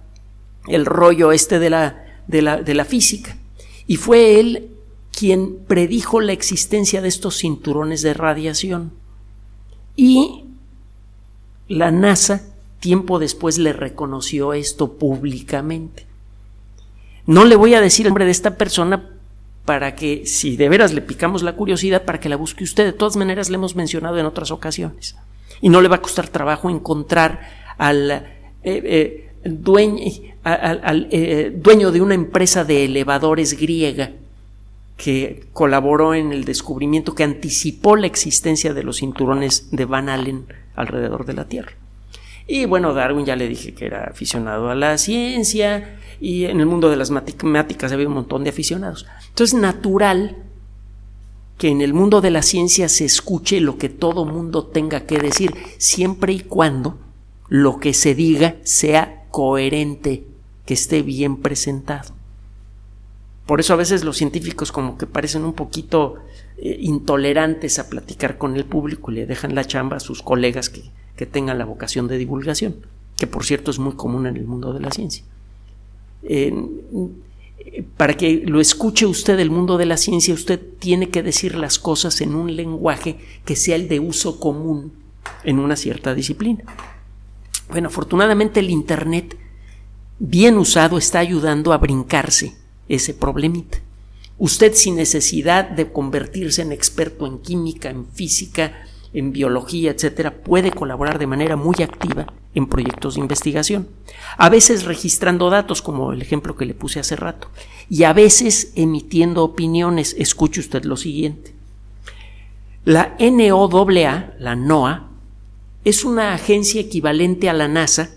el 0.67 0.86
rollo 0.86 1.32
este 1.32 1.60
de 1.60 1.70
la, 1.70 2.05
de 2.27 2.41
la, 2.41 2.62
de 2.62 2.74
la 2.74 2.86
física. 2.86 3.38
Y 3.88 3.98
fue 3.98 4.40
él 4.40 4.70
quien 5.12 5.58
predijo 5.68 6.22
la 6.22 6.32
existencia 6.34 7.02
de 7.02 7.08
estos 7.08 7.38
cinturones 7.38 8.02
de 8.02 8.13
radiación. 8.13 8.92
Y 9.96 10.46
la 11.68 11.92
NASA 11.92 12.44
tiempo 12.80 13.20
después 13.20 13.58
le 13.60 13.72
reconoció 13.72 14.54
esto 14.54 14.94
públicamente. 14.98 16.06
No 17.25 17.46
le 17.46 17.56
voy 17.56 17.75
a 17.75 17.82
decir 17.82 18.06
el 18.06 18.10
nombre 18.10 18.25
de 18.25 18.32
esta 18.32 18.58
persona 18.58 19.10
para 19.63 19.96
que, 19.96 20.25
si 20.25 20.58
de 20.58 20.68
veras 20.68 20.92
le 20.92 21.02
picamos 21.02 21.44
la 21.44 21.56
curiosidad, 21.56 22.04
para 22.04 22.20
que 22.20 22.28
la 22.28 22.36
busque 22.36 22.66
usted. 22.66 22.86
De 22.86 22.92
todas 22.92 23.16
maneras, 23.16 23.50
le 23.50 23.56
hemos 23.56 23.75
mencionado 23.75 24.18
en 24.18 24.25
otras 24.25 24.52
ocasiones. 24.52 25.16
Y 25.62 25.70
no 25.70 25.80
le 25.80 25.88
va 25.88 25.98
a 25.98 26.02
costar 26.02 26.28
trabajo 26.28 26.70
encontrar 26.70 27.40
al 27.78 28.12
eh, 28.12 28.25
eh, 28.63 29.23
eh, 29.44 31.54
dueño 31.56 31.92
de 31.92 32.02
una 32.02 32.16
empresa 32.16 32.64
de 32.64 32.86
elevadores 32.86 33.60
griega 33.60 34.12
que 34.98 35.46
colaboró 35.54 36.14
en 36.14 36.32
el 36.32 36.46
descubrimiento 36.46 37.16
que 37.16 37.24
anticipó 37.24 37.96
la 37.96 38.08
existencia 38.08 38.74
de 38.74 38.84
los 38.84 38.98
cinturones 38.98 39.70
de 39.72 39.86
Van 39.86 40.10
Allen 40.10 40.46
alrededor 40.76 41.26
de 41.26 41.34
la 41.34 41.46
Tierra. 41.46 41.74
Y 42.48 42.66
bueno, 42.66 42.94
Darwin 42.94 43.26
ya 43.26 43.36
le 43.36 43.48
dije 43.48 43.74
que 43.74 43.86
era 43.86 44.06
aficionado 44.06 44.70
a 44.70 44.76
la 44.76 44.98
ciencia 44.98 45.98
y 46.20 46.46
en 46.46 46.60
el 46.60 46.66
mundo 46.66 46.90
de 46.90 46.98
las 46.98 47.10
matemáticas 47.10 47.92
había 47.92 48.08
un 48.08 48.14
montón 48.14 48.44
de 48.44 48.50
aficionados. 48.50 49.06
Entonces, 49.30 49.60
natural 49.60 50.38
que 51.58 51.70
en 51.70 51.82
el 51.82 51.94
mundo 51.94 52.22
de 52.22 52.32
la 52.32 52.42
ciencia 52.42 52.90
se 52.90 53.06
escuche 53.06 53.62
lo 53.62 53.78
que 53.78 53.90
todo 53.90 54.26
mundo 54.26 54.66
tenga 54.66 55.06
que 55.06 55.20
decir, 55.20 55.54
siempre 55.78 56.34
y 56.34 56.40
cuando 56.42 56.98
lo 57.48 57.80
que 57.80 57.94
se 57.94 58.16
diga 58.16 58.56
sea 58.64 59.23
coherente, 59.34 60.28
que 60.63 60.75
esté 60.75 61.02
bien 61.02 61.38
presentado. 61.38 62.13
Por 63.48 63.60
eso 63.60 63.74
a 63.74 63.78
veces 63.78 64.04
los 64.04 64.16
científicos 64.16 64.72
como 64.72 64.96
que 64.96 65.08
parecen 65.08 65.44
un 65.44 65.54
poquito 65.54 66.18
eh, 66.60 66.78
intolerantes 66.82 67.80
a 67.80 67.90
platicar 67.90 68.38
con 68.38 68.56
el 68.56 68.66
público 68.66 69.12
y 69.12 69.16
le 69.16 69.25
dejan 69.25 69.56
la 69.56 69.66
chamba 69.66 69.98
a 69.98 70.02
sus 70.02 70.22
colegas 70.22 70.70
que, 70.70 70.84
que 71.16 71.25
tengan 71.25 71.58
la 71.58 71.66
vocación 71.66 72.08
de 72.08 72.20
divulgación, 72.20 72.75
que 73.18 73.25
por 73.25 73.44
cierto 73.44 73.72
es 73.72 73.80
muy 73.80 73.94
común 73.94 74.28
en 74.28 74.38
el 74.38 74.46
mundo 74.46 74.72
de 74.72 74.82
la 74.82 74.92
ciencia. 74.92 75.25
para 77.98 78.13
que 78.13 78.44
lo 78.46 78.62
escuche 78.62 79.08
usted 79.08 79.40
el 79.40 79.50
mundo 79.50 79.80
de 79.80 79.88
la 79.88 79.98
ciencia, 79.98 80.36
usted 80.36 80.62
tiene 80.78 81.10
que 81.10 81.24
decir 81.24 81.56
las 81.56 81.80
cosas 81.80 82.22
en 82.22 82.36
un 82.36 82.56
lenguaje 82.56 83.18
que 83.46 83.56
sea 83.56 83.78
el 83.78 83.88
de 83.88 84.00
uso 84.00 84.40
común 84.40 84.94
en 85.44 85.58
una 85.58 85.75
cierta 85.75 86.13
disciplina. 86.13 86.66
Bueno, 87.74 87.88
afortunadamente 87.88 88.60
el 88.60 88.70
Internet, 88.70 89.36
bien 90.20 90.60
usado, 90.60 91.00
está 91.00 91.18
ayudando 91.18 91.74
a 91.74 91.80
brincarse 91.80 92.56
ese 92.88 93.15
problemita. 93.15 93.80
Usted 94.38 94.75
sin 94.75 94.96
necesidad 94.96 95.68
de 95.72 95.92
convertirse 95.92 96.62
en 96.62 96.72
experto 96.72 97.25
en 97.25 97.39
química, 97.39 97.89
en 97.89 98.06
física, 98.06 98.86
en 99.12 99.32
biología, 99.32 99.89
etcétera, 99.89 100.44
puede 100.44 100.70
colaborar 100.70 101.18
de 101.18 101.25
manera 101.25 101.56
muy 101.56 101.74
activa 101.82 102.27
en 102.53 102.68
proyectos 102.68 103.15
de 103.15 103.22
investigación. 103.22 103.88
A 104.38 104.50
veces 104.50 104.84
registrando 104.84 105.50
datos, 105.50 105.82
como 105.82 106.13
el 106.13 106.22
ejemplo 106.22 106.56
que 106.56 106.68
le 106.68 106.75
puse 106.75 107.00
hace 107.00 107.15
rato, 107.15 107.50
y 107.89 108.03
a 108.03 108.13
veces 108.13 108.72
emitiendo 108.75 109.44
opiniones. 109.44 110.15
Escuche 110.20 110.60
usted 110.60 110.84
lo 110.84 110.96
siguiente. 110.96 111.56
La 112.86 113.15
NOAA, 113.20 114.36
la 114.38 114.56
NOAA, 114.56 115.10
es 115.84 116.06
una 116.06 116.34
agencia 116.34 116.82
equivalente 116.82 117.50
a 117.50 117.54
la 117.54 117.68
NASA, 117.68 118.12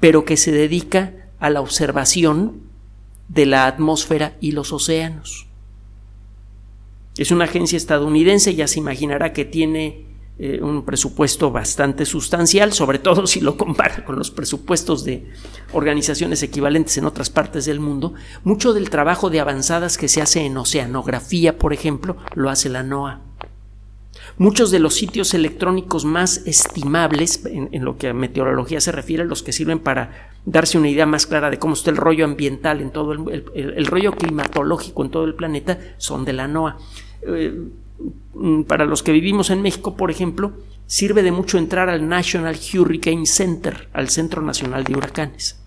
pero 0.00 0.24
que 0.24 0.36
se 0.36 0.52
dedica 0.52 1.14
a 1.38 1.50
la 1.50 1.60
observación 1.60 2.62
de 3.28 3.46
la 3.46 3.66
atmósfera 3.66 4.36
y 4.40 4.52
los 4.52 4.72
océanos. 4.72 5.46
Es 7.16 7.30
una 7.30 7.44
agencia 7.44 7.76
estadounidense, 7.76 8.54
ya 8.54 8.68
se 8.68 8.78
imaginará 8.78 9.32
que 9.32 9.46
tiene 9.46 10.04
eh, 10.38 10.60
un 10.60 10.84
presupuesto 10.84 11.50
bastante 11.50 12.04
sustancial, 12.04 12.74
sobre 12.74 12.98
todo 12.98 13.26
si 13.26 13.40
lo 13.40 13.56
compara 13.56 14.04
con 14.04 14.16
los 14.16 14.30
presupuestos 14.30 15.02
de 15.02 15.26
organizaciones 15.72 16.42
equivalentes 16.42 16.98
en 16.98 17.06
otras 17.06 17.30
partes 17.30 17.64
del 17.64 17.80
mundo. 17.80 18.12
Mucho 18.44 18.74
del 18.74 18.90
trabajo 18.90 19.30
de 19.30 19.40
avanzadas 19.40 19.96
que 19.96 20.08
se 20.08 20.20
hace 20.20 20.44
en 20.44 20.58
oceanografía, 20.58 21.56
por 21.56 21.72
ejemplo, 21.72 22.18
lo 22.34 22.50
hace 22.50 22.68
la 22.68 22.82
NOAA. 22.82 23.22
Muchos 24.38 24.70
de 24.70 24.80
los 24.80 24.94
sitios 24.94 25.32
electrónicos 25.32 26.04
más 26.04 26.42
estimables 26.46 27.46
en, 27.46 27.84
lo 27.84 27.96
que 27.96 28.08
a 28.08 28.14
meteorología 28.14 28.82
se 28.82 28.92
refiere, 28.92 29.24
los 29.24 29.42
que 29.42 29.52
sirven 29.52 29.78
para 29.78 30.30
darse 30.44 30.76
una 30.76 30.90
idea 30.90 31.06
más 31.06 31.26
clara 31.26 31.48
de 31.48 31.58
cómo 31.58 31.72
está 31.72 31.90
el 31.90 31.96
rollo 31.96 32.26
ambiental 32.26 32.82
en 32.82 32.90
todo 32.90 33.12
el, 33.12 33.44
el, 33.54 33.86
rollo 33.86 34.12
climatológico 34.12 35.04
en 35.04 35.10
todo 35.10 35.24
el 35.24 35.34
planeta, 35.34 35.78
son 35.96 36.26
de 36.26 36.34
la 36.34 36.48
NOAA. 36.48 36.76
Eh, 37.26 37.62
para 38.66 38.84
los 38.84 39.02
que 39.02 39.12
vivimos 39.12 39.48
en 39.48 39.62
México, 39.62 39.96
por 39.96 40.10
ejemplo, 40.10 40.52
sirve 40.86 41.22
de 41.22 41.32
mucho 41.32 41.56
entrar 41.56 41.88
al 41.88 42.06
National 42.06 42.56
Hurricane 42.74 43.24
Center, 43.24 43.88
al 43.94 44.10
Centro 44.10 44.42
Nacional 44.42 44.84
de 44.84 44.94
Huracanes. 44.94 45.65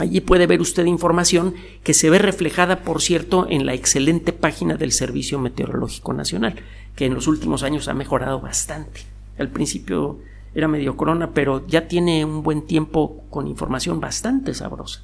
Allí 0.00 0.22
puede 0.22 0.46
ver 0.46 0.62
usted 0.62 0.86
información 0.86 1.52
que 1.84 1.92
se 1.92 2.08
ve 2.08 2.18
reflejada, 2.18 2.80
por 2.84 3.02
cierto, 3.02 3.46
en 3.50 3.66
la 3.66 3.74
excelente 3.74 4.32
página 4.32 4.76
del 4.76 4.92
Servicio 4.92 5.38
Meteorológico 5.38 6.14
Nacional, 6.14 6.54
que 6.96 7.04
en 7.04 7.12
los 7.12 7.26
últimos 7.26 7.62
años 7.62 7.86
ha 7.86 7.92
mejorado 7.92 8.40
bastante. 8.40 9.02
Al 9.38 9.50
principio 9.50 10.18
era 10.54 10.68
medio 10.68 10.96
corona, 10.96 11.34
pero 11.34 11.66
ya 11.66 11.86
tiene 11.86 12.24
un 12.24 12.42
buen 12.42 12.62
tiempo 12.62 13.24
con 13.28 13.46
información 13.46 14.00
bastante 14.00 14.54
sabrosa, 14.54 15.02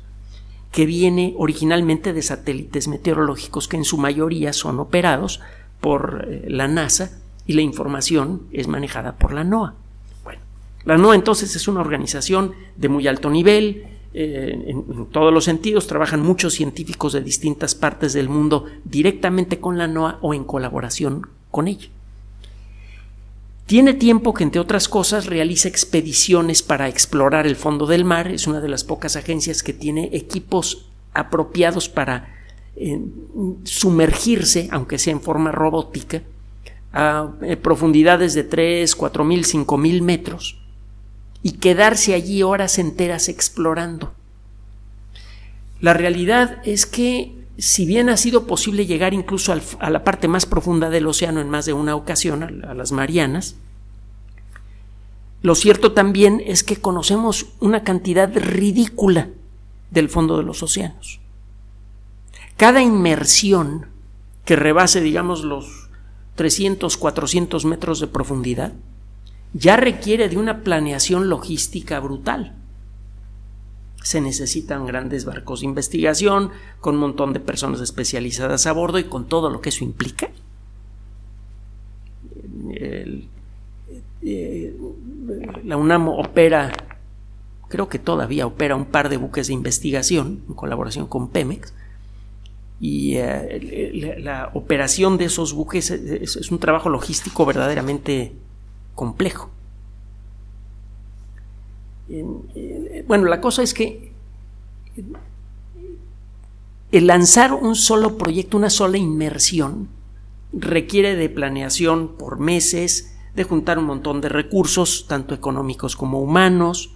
que 0.72 0.86
viene 0.86 1.34
originalmente 1.36 2.14
de 2.14 2.22
satélites 2.22 2.88
meteorológicos 2.88 3.68
que 3.68 3.76
en 3.76 3.84
su 3.84 3.98
mayoría 3.98 4.54
son 4.54 4.80
operados 4.80 5.42
por 5.82 6.26
eh, 6.26 6.46
la 6.48 6.68
NASA 6.68 7.10
y 7.46 7.52
la 7.52 7.60
información 7.60 8.46
es 8.50 8.66
manejada 8.66 9.16
por 9.16 9.34
la 9.34 9.44
NOAA. 9.44 9.74
Bueno, 10.24 10.40
la 10.86 10.96
NOAA 10.96 11.16
entonces 11.16 11.54
es 11.54 11.68
una 11.68 11.82
organización 11.82 12.54
de 12.76 12.88
muy 12.88 13.06
alto 13.06 13.28
nivel, 13.28 13.95
eh, 14.18 14.64
en, 14.68 15.06
todos 15.10 15.30
los 15.30 15.44
sentidos, 15.44 15.86
trabajan 15.86 16.22
muchos 16.22 16.54
científicos 16.54 17.12
de 17.12 17.20
distintas 17.20 17.74
partes 17.74 18.14
del 18.14 18.30
mundo 18.30 18.64
directamente 18.82 19.60
con 19.60 19.76
la 19.76 19.88
NOAA 19.88 20.18
o 20.22 20.32
en 20.32 20.44
colaboración 20.44 21.28
con 21.50 21.68
ella. 21.68 21.88
Tiene 23.66 23.92
tiempo 23.92 24.32
que, 24.32 24.44
entre 24.44 24.58
otras 24.58 24.88
cosas, 24.88 25.26
realiza 25.26 25.68
expediciones 25.68 26.62
para 26.62 26.88
explorar 26.88 27.46
el 27.46 27.56
fondo 27.56 27.86
del 27.86 28.06
mar. 28.06 28.28
Es 28.28 28.46
una 28.46 28.62
de 28.62 28.70
las 28.70 28.84
pocas 28.84 29.16
agencias 29.16 29.62
que 29.62 29.74
tiene 29.74 30.08
equipos 30.14 30.86
apropiados 31.12 31.90
para 31.90 32.34
eh, 32.74 32.98
sumergirse, 33.64 34.70
aunque 34.72 34.96
sea 34.96 35.12
en 35.12 35.20
forma 35.20 35.52
robótica, 35.52 36.22
a 36.90 37.32
eh, 37.42 37.58
profundidades 37.58 38.32
de 38.32 38.44
3, 38.44 38.96
4 38.96 39.24
mil, 39.24 39.44
5 39.44 39.76
mil 39.76 40.00
metros 40.00 40.56
y 41.42 41.52
quedarse 41.52 42.14
allí 42.14 42.42
horas 42.42 42.78
enteras 42.78 43.28
explorando. 43.28 44.12
La 45.80 45.94
realidad 45.94 46.58
es 46.64 46.86
que 46.86 47.34
si 47.58 47.86
bien 47.86 48.08
ha 48.08 48.16
sido 48.16 48.46
posible 48.46 48.86
llegar 48.86 49.14
incluso 49.14 49.54
a 49.78 49.90
la 49.90 50.04
parte 50.04 50.28
más 50.28 50.46
profunda 50.46 50.90
del 50.90 51.06
océano 51.06 51.40
en 51.40 51.48
más 51.48 51.64
de 51.66 51.72
una 51.72 51.96
ocasión, 51.96 52.42
a 52.42 52.74
las 52.74 52.92
Marianas, 52.92 53.56
lo 55.42 55.54
cierto 55.54 55.92
también 55.92 56.42
es 56.44 56.64
que 56.64 56.76
conocemos 56.76 57.46
una 57.60 57.84
cantidad 57.84 58.30
ridícula 58.34 59.28
del 59.90 60.08
fondo 60.08 60.36
de 60.36 60.42
los 60.42 60.62
océanos. 60.62 61.20
Cada 62.56 62.82
inmersión 62.82 63.86
que 64.44 64.56
rebase, 64.56 65.00
digamos, 65.00 65.44
los 65.44 65.88
300, 66.36 66.96
400 66.96 67.64
metros 67.64 68.00
de 68.00 68.06
profundidad, 68.06 68.72
ya 69.52 69.76
requiere 69.76 70.28
de 70.28 70.36
una 70.36 70.62
planeación 70.62 71.28
logística 71.28 72.00
brutal 72.00 72.54
se 74.06 74.20
necesitan 74.20 74.86
grandes 74.86 75.24
barcos 75.24 75.60
de 75.60 75.66
investigación, 75.66 76.52
con 76.80 76.94
un 76.94 77.00
montón 77.00 77.32
de 77.32 77.40
personas 77.40 77.80
especializadas 77.80 78.68
a 78.68 78.72
bordo 78.72 79.00
y 79.00 79.04
con 79.04 79.26
todo 79.26 79.50
lo 79.50 79.60
que 79.60 79.70
eso 79.70 79.82
implica. 79.82 80.30
Eh, 82.70 83.24
la 85.64 85.76
UNAM 85.76 86.06
opera, 86.06 86.70
creo 87.66 87.88
que 87.88 87.98
todavía 87.98 88.46
opera 88.46 88.76
un 88.76 88.84
par 88.84 89.08
de 89.08 89.16
buques 89.16 89.48
de 89.48 89.54
investigación 89.54 90.40
en 90.46 90.54
colaboración 90.54 91.08
con 91.08 91.30
Pemex. 91.30 91.74
Y 92.78 93.16
eh, 93.16 94.20
la, 94.20 94.52
operación 94.54 95.18
de 95.18 95.24
esos 95.24 95.52
buques 95.52 95.90
es 95.90 96.50
un 96.52 96.60
trabajo 96.60 96.90
logístico 96.90 97.44
verdaderamente 97.44 98.36
complejo 98.96 99.50
bueno, 103.06 103.26
la 103.26 103.40
cosa 103.40 103.62
es 103.62 103.74
que 103.74 104.12
el 106.92 107.06
lanzar 107.06 107.52
un 107.52 107.74
solo 107.74 108.16
proyecto, 108.16 108.56
una 108.56 108.70
sola 108.70 108.96
inmersión, 108.96 109.88
requiere 110.52 111.16
de 111.16 111.28
planeación 111.28 112.16
por 112.16 112.38
meses, 112.38 113.16
de 113.34 113.44
juntar 113.44 113.78
un 113.78 113.84
montón 113.84 114.20
de 114.20 114.28
recursos, 114.28 115.06
tanto 115.08 115.34
económicos 115.34 115.96
como 115.96 116.20
humanos, 116.20 116.92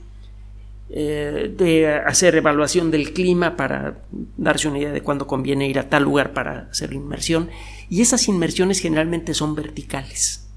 eh, 0.88 1.52
de 1.56 1.88
hacer 1.88 2.36
evaluación 2.36 2.90
del 2.90 3.12
clima 3.12 3.56
para 3.56 4.02
darse 4.36 4.68
una 4.68 4.78
idea 4.78 4.92
de 4.92 5.02
cuándo 5.02 5.26
conviene 5.26 5.68
ir 5.68 5.78
a 5.78 5.88
tal 5.88 6.04
lugar 6.04 6.32
para 6.32 6.68
hacer 6.70 6.90
la 6.90 6.96
inmersión. 6.96 7.50
Y 7.88 8.00
esas 8.00 8.28
inmersiones 8.28 8.80
generalmente 8.80 9.34
son 9.34 9.54
verticales. 9.54 10.49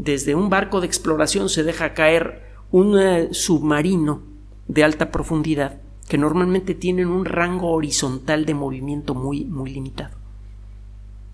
Desde 0.00 0.34
un 0.34 0.48
barco 0.48 0.80
de 0.80 0.86
exploración 0.86 1.50
se 1.50 1.62
deja 1.62 1.92
caer 1.92 2.42
un 2.70 2.98
eh, 2.98 3.28
submarino 3.32 4.22
de 4.66 4.82
alta 4.82 5.10
profundidad 5.10 5.82
que 6.08 6.16
normalmente 6.16 6.74
tienen 6.74 7.08
un 7.08 7.26
rango 7.26 7.70
horizontal 7.72 8.46
de 8.46 8.54
movimiento 8.54 9.14
muy, 9.14 9.44
muy 9.44 9.70
limitado. 9.70 10.16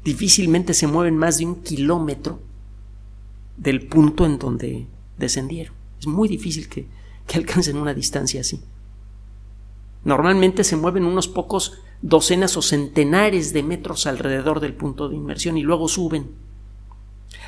Difícilmente 0.03 0.75
se 0.75 0.89
mueven 0.89 1.17
más 1.17 1.39
de 1.39 1.47
un 1.47 1.63
kilómetro 1.63 2.41
del 3.57 3.87
punto 3.87 4.27
en 4.27 4.37
donde 4.37 4.89
descendieron. 5.17 5.73
Es 6.01 6.09
muy 6.09 6.27
difícil 6.27 6.69
que, 6.69 6.89
que 7.25 7.39
alcancen 7.39 7.77
una 7.77 7.95
distancia 7.95 8.41
así. 8.41 8.61
Normalmente 10.03 10.65
se 10.65 10.75
mueven 10.75 11.05
unos 11.05 11.29
pocos 11.29 11.79
docenas 12.03 12.57
o 12.57 12.63
centenares 12.63 13.52
de 13.52 13.63
metros 13.63 14.09
alrededor 14.09 14.59
del 14.59 14.75
punto 14.75 15.09
de 15.09 15.15
inmersión 15.15 15.57
y 15.57 15.63
luego 15.63 15.87
suben. 15.87 16.46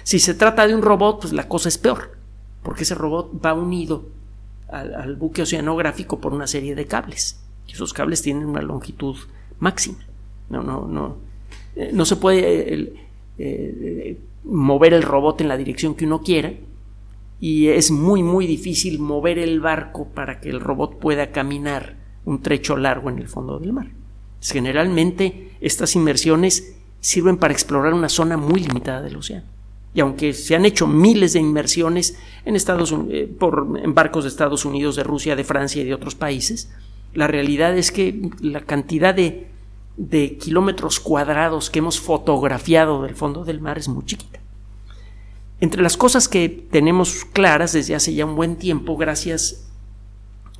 Si 0.08 0.20
se 0.20 0.32
trata 0.32 0.66
de 0.66 0.74
un 0.74 0.80
robot, 0.80 1.20
pues 1.20 1.34
la 1.34 1.48
cosa 1.48 1.68
es 1.68 1.76
peor 1.76 2.16
porque 2.62 2.84
ese 2.84 2.94
robot 2.94 3.44
va 3.44 3.52
unido 3.52 4.06
al, 4.68 5.16
buque 5.16 5.42
oceanográfico 5.42 6.18
por 6.18 6.32
una 6.32 6.46
serie 6.46 6.74
de 6.74 6.86
cables. 6.86 7.44
Y 7.66 7.72
esos 7.72 7.92
cables 7.92 8.22
tienen 8.22 8.46
una 8.46 8.62
longitud 8.62 9.16
máxima. 9.58 9.98
No, 10.48 10.62
no, 10.62 10.88
no. 10.88 11.16
Eh, 11.76 11.90
no 11.92 12.06
se 12.06 12.16
puede 12.16 12.74
eh, 12.74 12.92
eh, 13.36 14.18
mover 14.44 14.94
el 14.94 15.02
robot 15.02 15.42
en 15.42 15.48
la 15.48 15.58
dirección 15.58 15.94
que 15.94 16.06
uno 16.06 16.22
quiera. 16.22 16.54
Y 17.38 17.68
es 17.68 17.90
muy, 17.90 18.22
muy 18.22 18.46
difícil 18.46 18.98
mover 18.98 19.38
el 19.38 19.60
barco 19.60 20.08
para 20.08 20.40
que 20.40 20.48
el 20.48 20.60
robot 20.60 20.98
pueda 20.98 21.32
caminar 21.32 21.96
un 22.24 22.40
trecho 22.40 22.78
largo 22.78 23.10
en 23.10 23.18
el 23.18 23.28
fondo 23.28 23.58
del 23.58 23.74
mar. 23.74 23.88
Generalmente 24.40 25.52
estas 25.60 25.94
inmersiones 25.96 26.78
sirven 27.00 27.36
para 27.36 27.52
explorar 27.52 27.92
una 27.92 28.08
zona 28.08 28.38
muy 28.38 28.60
limitada 28.60 29.02
del 29.02 29.16
océano. 29.16 29.57
Y 29.94 30.00
aunque 30.00 30.32
se 30.32 30.54
han 30.54 30.64
hecho 30.64 30.86
miles 30.86 31.32
de 31.32 31.40
inmersiones 31.40 32.16
en, 32.44 32.56
Estados, 32.56 32.94
eh, 33.10 33.32
por, 33.38 33.78
en 33.82 33.94
barcos 33.94 34.24
de 34.24 34.28
Estados 34.28 34.64
Unidos, 34.64 34.96
de 34.96 35.02
Rusia, 35.02 35.34
de 35.34 35.44
Francia 35.44 35.82
y 35.82 35.86
de 35.86 35.94
otros 35.94 36.14
países, 36.14 36.70
la 37.14 37.26
realidad 37.26 37.76
es 37.76 37.90
que 37.90 38.30
la 38.40 38.60
cantidad 38.60 39.14
de, 39.14 39.48
de 39.96 40.36
kilómetros 40.36 41.00
cuadrados 41.00 41.70
que 41.70 41.80
hemos 41.80 42.00
fotografiado 42.00 43.02
del 43.02 43.14
fondo 43.14 43.44
del 43.44 43.60
mar 43.60 43.78
es 43.78 43.88
muy 43.88 44.04
chiquita. 44.04 44.40
Entre 45.60 45.82
las 45.82 45.96
cosas 45.96 46.28
que 46.28 46.48
tenemos 46.48 47.24
claras 47.24 47.72
desde 47.72 47.94
hace 47.94 48.14
ya 48.14 48.24
un 48.24 48.36
buen 48.36 48.56
tiempo, 48.56 48.96
gracias 48.96 49.68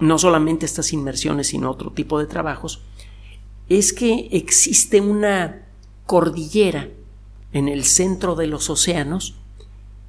no 0.01 0.19
solamente 0.19 0.65
a 0.65 0.69
estas 0.69 0.93
inmersiones, 0.93 1.49
sino 1.49 1.69
a 1.69 1.71
otro 1.71 1.93
tipo 1.93 2.19
de 2.19 2.27
trabajos, 2.27 2.83
es 3.69 3.93
que 3.93 4.29
existe 4.33 5.01
una 5.01 5.67
cordillera 6.07 6.89
en 7.53 7.69
el 7.69 7.85
centro 7.85 8.35
de 8.35 8.47
los 8.47 8.71
océanos 8.71 9.37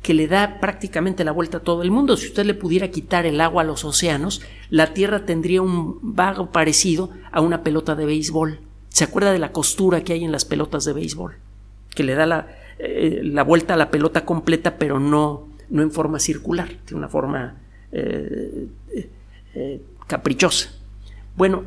que 0.02 0.14
le 0.14 0.28
da 0.28 0.60
prácticamente 0.60 1.24
la 1.24 1.32
vuelta 1.32 1.58
a 1.58 1.62
todo 1.62 1.84
el 1.84 1.92
mundo. 1.92 2.16
Si 2.16 2.28
usted 2.28 2.46
le 2.46 2.54
pudiera 2.54 2.90
quitar 2.90 3.26
el 3.26 3.42
agua 3.42 3.64
a 3.64 3.66
los 3.66 3.84
océanos, 3.84 4.42
la 4.70 4.94
Tierra 4.94 5.26
tendría 5.26 5.62
un 5.62 6.00
vago 6.02 6.52
parecido 6.52 7.10
a 7.32 7.42
una 7.42 7.64
pelota 7.64 7.96
de 7.96 8.06
béisbol. 8.06 8.60
¿Se 8.90 9.04
acuerda 9.04 9.32
de 9.32 9.40
la 9.40 9.52
costura 9.52 10.04
que 10.04 10.14
hay 10.14 10.24
en 10.24 10.32
las 10.32 10.46
pelotas 10.46 10.86
de 10.86 10.94
béisbol? 10.94 11.36
Que 11.94 12.04
le 12.04 12.16
da 12.16 12.26
la, 12.26 12.48
eh, 12.80 13.22
la 13.24 13.44
vuelta 13.44 13.74
a 13.74 13.78
la 13.78 13.92
pelota 13.92 14.26
completa, 14.26 14.78
pero 14.78 15.00
no, 15.00 15.48
no 15.70 15.82
en 15.82 15.92
forma 15.92 16.20
circular, 16.20 16.70
de 16.88 16.96
una 16.96 17.10
forma 17.10 17.58
eh, 17.92 18.68
eh, 19.54 19.82
caprichosa. 20.08 20.72
Bueno, 21.36 21.64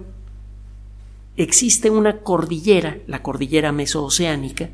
existe 1.37 1.91
una 1.91 2.19
cordillera, 2.19 2.99
la 3.07 3.23
cordillera 3.23 3.73
mesooceánica, 3.73 4.71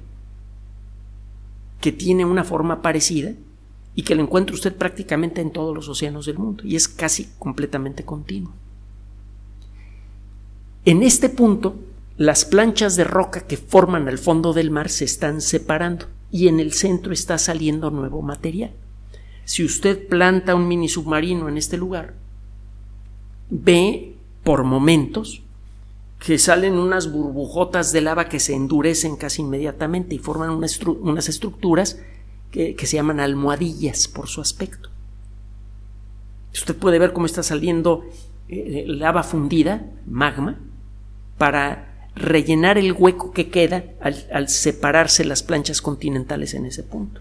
que 1.81 1.93
tiene 1.93 2.25
una 2.25 2.45
forma 2.45 2.83
parecida 2.83 3.33
y 3.95 4.03
que 4.03 4.15
lo 4.15 4.23
encuentra 4.23 4.55
usted 4.55 4.77
prácticamente 4.77 5.41
en 5.41 5.51
todos 5.51 5.75
los 5.75 5.89
océanos 5.89 6.27
del 6.27 6.39
mundo 6.39 6.65
y 6.65 6.77
es 6.77 6.89
casi 6.89 7.29
completamente 7.39 8.05
continuo. 8.05 8.53
En 10.85 11.03
este 11.03 11.29
punto, 11.29 11.77
las 12.17 12.45
planchas 12.45 12.97
de 12.97 13.05
roca 13.05 13.47
que 13.47 13.57
forman 13.57 14.09
el 14.09 14.19
fondo 14.19 14.53
del 14.53 14.71
mar 14.71 14.89
se 14.89 15.05
están 15.05 15.41
separando 15.41 16.07
y 16.31 16.49
en 16.49 16.61
el 16.61 16.73
centro 16.73 17.13
está 17.13 17.39
saliendo 17.39 17.91
nuevo 17.91 18.23
material. 18.23 18.73
Si 19.45 19.65
usted 19.65 20.09
planta 20.09 20.55
un 20.55 20.69
mini 20.69 20.89
submarino 20.89 21.49
en 21.49 21.57
este 21.57 21.77
lugar, 21.77 22.15
ve 23.51 24.15
por 24.45 24.65
momentos 24.65 25.43
que 26.19 26.39
salen 26.39 26.75
unas 26.75 27.13
burbujotas 27.13 27.93
de 27.93 28.01
lava 28.01 28.29
que 28.29 28.41
se 28.41 28.55
endurecen 28.55 29.17
casi 29.17 29.43
inmediatamente 29.43 30.15
y 30.15 30.19
forman 30.19 30.51
unas 30.51 31.29
estructuras 31.29 32.01
que, 32.51 32.75
se 32.79 32.97
llaman 32.97 33.21
almohadillas 33.21 34.09
por 34.09 34.29
su 34.29 34.41
aspecto. 34.41 34.91
Usted 36.53 36.75
puede 36.75 36.99
ver 36.99 37.13
cómo 37.13 37.27
está 37.27 37.43
saliendo 37.43 38.05
eh, 38.49 38.85
lava 38.87 39.23
fundida, 39.23 39.87
magma, 40.07 40.59
para 41.37 42.09
rellenar 42.17 42.79
el 42.79 42.93
hueco 42.93 43.31
que 43.31 43.49
queda 43.49 43.85
al 44.01 44.49
separarse 44.49 45.25
las 45.25 45.45
planchas 45.45 45.81
continentales 45.81 46.55
en 46.55 46.67
ese 46.67 46.83
punto. 46.83 47.21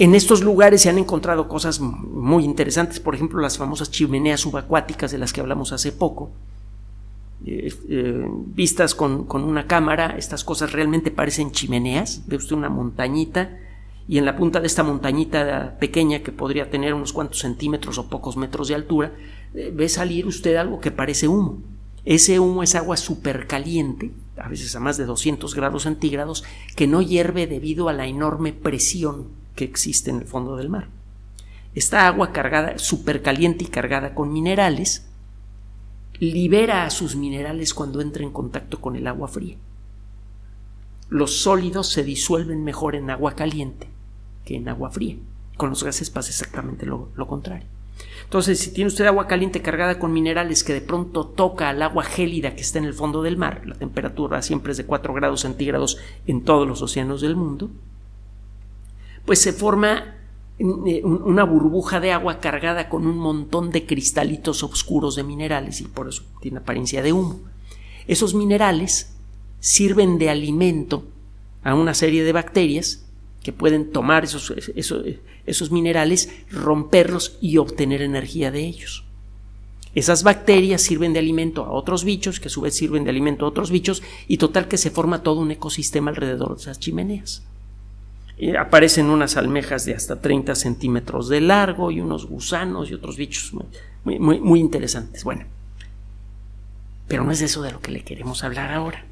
En 0.00 0.14
estos 0.14 0.42
lugares 0.42 0.80
se 0.80 0.88
han 0.88 0.96
encontrado 0.96 1.46
cosas 1.46 1.78
muy 1.78 2.42
interesantes, 2.42 3.00
por 3.00 3.14
ejemplo, 3.14 3.38
las 3.38 3.58
famosas 3.58 3.90
chimeneas 3.90 4.40
subacuáticas 4.40 5.10
de 5.10 5.18
las 5.18 5.30
que 5.30 5.42
hablamos 5.42 5.74
hace 5.74 5.92
poco. 5.92 6.30
Eh, 7.44 7.70
eh, 7.90 8.26
vistas 8.46 8.94
con, 8.94 9.26
una 9.30 9.66
cámara, 9.66 10.14
estas 10.16 10.42
cosas 10.42 10.72
realmente 10.72 11.10
parecen 11.10 11.52
chimeneas. 11.52 12.22
Ve 12.26 12.36
usted 12.36 12.56
una 12.56 12.70
montañita 12.70 13.58
y 14.08 14.16
en 14.16 14.24
la 14.24 14.38
punta 14.38 14.60
de 14.60 14.68
esta 14.68 14.82
montañita 14.82 15.76
pequeña 15.78 16.20
que 16.20 16.32
podría 16.32 16.70
tener 16.70 16.94
unos 16.94 17.12
cuantos 17.12 17.40
centímetros 17.40 17.98
o 17.98 18.08
pocos 18.08 18.38
metros 18.38 18.68
de 18.68 18.76
altura, 18.76 19.12
eh, 19.52 19.70
ve 19.70 19.86
salir 19.90 20.26
usted 20.26 20.56
algo 20.56 20.80
que 20.80 20.92
parece 20.92 21.28
humo. 21.28 21.58
Ese 22.06 22.40
humo 22.40 22.62
es 22.62 22.74
agua 22.74 22.96
supercaliente, 22.96 24.12
a 24.38 24.48
veces 24.48 24.74
a 24.74 24.80
más 24.80 24.96
de 24.96 25.04
200 25.04 25.54
grados 25.54 25.82
centígrados, 25.82 26.42
que 26.74 26.86
no 26.86 27.02
hierve 27.02 27.46
debido 27.46 27.90
a 27.90 27.92
la 27.92 28.06
enorme 28.06 28.54
presión 28.54 29.39
que 29.60 29.70
existe 29.70 30.10
en 30.10 30.16
el 30.16 30.24
fondo 30.24 30.56
del 30.56 30.70
mar. 30.70 30.88
Esta 31.74 32.06
agua 32.06 32.32
cargada, 32.32 32.78
supercaliente 32.78 33.64
y 33.64 33.68
cargada 33.68 34.14
con 34.14 34.32
minerales, 34.32 35.06
libera 36.18 36.84
a 36.84 36.90
sus 36.90 37.14
minerales 37.14 37.74
cuando 37.74 38.00
entra 38.00 38.22
en 38.22 38.30
contacto 38.30 38.80
con 38.80 38.96
el 38.96 39.06
agua 39.06 39.28
fría. 39.28 39.56
Los 41.10 41.42
sólidos 41.42 41.88
se 41.88 42.04
disuelven 42.04 42.64
mejor 42.64 42.94
en 42.94 43.10
agua 43.10 43.34
caliente 43.34 43.88
que 44.44 44.56
en 44.56 44.68
agua 44.68 44.90
fría. 44.90 45.16
Con 45.56 45.70
los 45.70 45.84
gases 45.84 46.08
pasa 46.08 46.30
exactamente 46.30 46.86
lo, 46.86 47.10
contrario. 47.26 47.66
Entonces, 48.24 48.58
si 48.58 48.72
tiene 48.72 48.88
usted 48.88 49.04
agua 49.04 49.26
caliente 49.26 49.60
cargada 49.60 49.98
con 49.98 50.12
minerales 50.12 50.64
que 50.64 50.72
de 50.72 50.80
pronto 50.80 51.26
toca 51.26 51.68
al 51.68 51.82
agua 51.82 52.04
gélida 52.04 52.54
que 52.54 52.62
está 52.62 52.78
en 52.78 52.86
el 52.86 52.94
fondo 52.94 53.22
del 53.22 53.36
mar, 53.36 53.62
la 53.66 53.74
temperatura 53.74 54.40
siempre 54.40 54.72
es 54.72 54.78
de 54.78 54.86
4 54.86 55.12
grados 55.12 55.42
centígrados 55.42 55.98
en 56.26 56.42
todos 56.42 56.66
los 56.66 56.80
océanos 56.80 57.20
del 57.20 57.36
mundo, 57.36 57.70
pues 59.30 59.42
se 59.42 59.52
forma 59.52 60.16
eh, 60.58 61.02
una 61.04 61.44
burbuja 61.44 62.00
de 62.00 62.10
agua 62.10 62.40
cargada 62.40 62.88
con 62.88 63.06
un 63.06 63.16
montón 63.16 63.70
de 63.70 63.86
cristalitos 63.86 64.64
oscuros 64.64 65.14
de 65.14 65.22
minerales 65.22 65.80
y 65.80 65.84
por 65.84 66.08
eso 66.08 66.24
tiene 66.40 66.58
apariencia 66.58 67.00
de 67.00 67.12
humo. 67.12 67.38
Esos 68.08 68.34
minerales 68.34 69.14
sirven 69.60 70.18
de 70.18 70.30
alimento 70.30 71.04
a 71.62 71.76
una 71.76 71.94
serie 71.94 72.24
de 72.24 72.32
bacterias 72.32 73.04
que 73.40 73.52
pueden 73.52 73.92
tomar 73.92 74.24
esos, 74.24 74.52
esos, 75.46 75.70
minerales, 75.70 76.32
romperlos 76.50 77.38
y 77.40 77.58
obtener 77.58 78.02
energía 78.02 78.50
de 78.50 78.66
ellos. 78.66 79.04
Esas 79.94 80.24
bacterias 80.24 80.82
sirven 80.82 81.12
de 81.12 81.20
alimento 81.20 81.64
a 81.64 81.70
otros 81.70 82.02
bichos, 82.02 82.40
que 82.40 82.48
a 82.48 82.50
su 82.50 82.62
vez 82.62 82.74
sirven 82.74 83.04
de 83.04 83.10
alimento 83.10 83.44
a 83.44 83.48
otros 83.50 83.70
bichos, 83.70 84.02
y 84.26 84.38
total 84.38 84.66
que 84.66 84.76
se 84.76 84.90
forma 84.90 85.22
todo 85.22 85.38
un 85.38 85.52
ecosistema 85.52 86.10
alrededor 86.10 86.56
de 86.56 86.62
esas 86.62 86.80
chimeneas. 86.80 87.44
Aparecen 88.58 89.06
unas 89.06 89.36
almejas 89.36 89.84
de 89.84 89.94
hasta 89.94 90.20
30 90.20 90.54
centímetros 90.54 91.28
de 91.28 91.42
largo 91.42 91.90
y 91.90 92.00
unos 92.00 92.26
gusanos 92.26 92.90
y 92.90 92.94
otros 92.94 93.16
bichos 93.16 93.52
muy, 94.04 94.18
muy, 94.18 94.60
interesantes. 94.60 95.24
Bueno, 95.24 95.44
pero 97.06 97.22
no 97.24 97.32
es 97.32 97.40
de 97.40 97.46
eso 97.46 97.62
de 97.62 97.72
lo 97.72 97.80
que 97.80 97.90
le 97.90 98.02
queremos 98.02 98.42
hablar 98.42 98.72
ahora. 98.72 99.04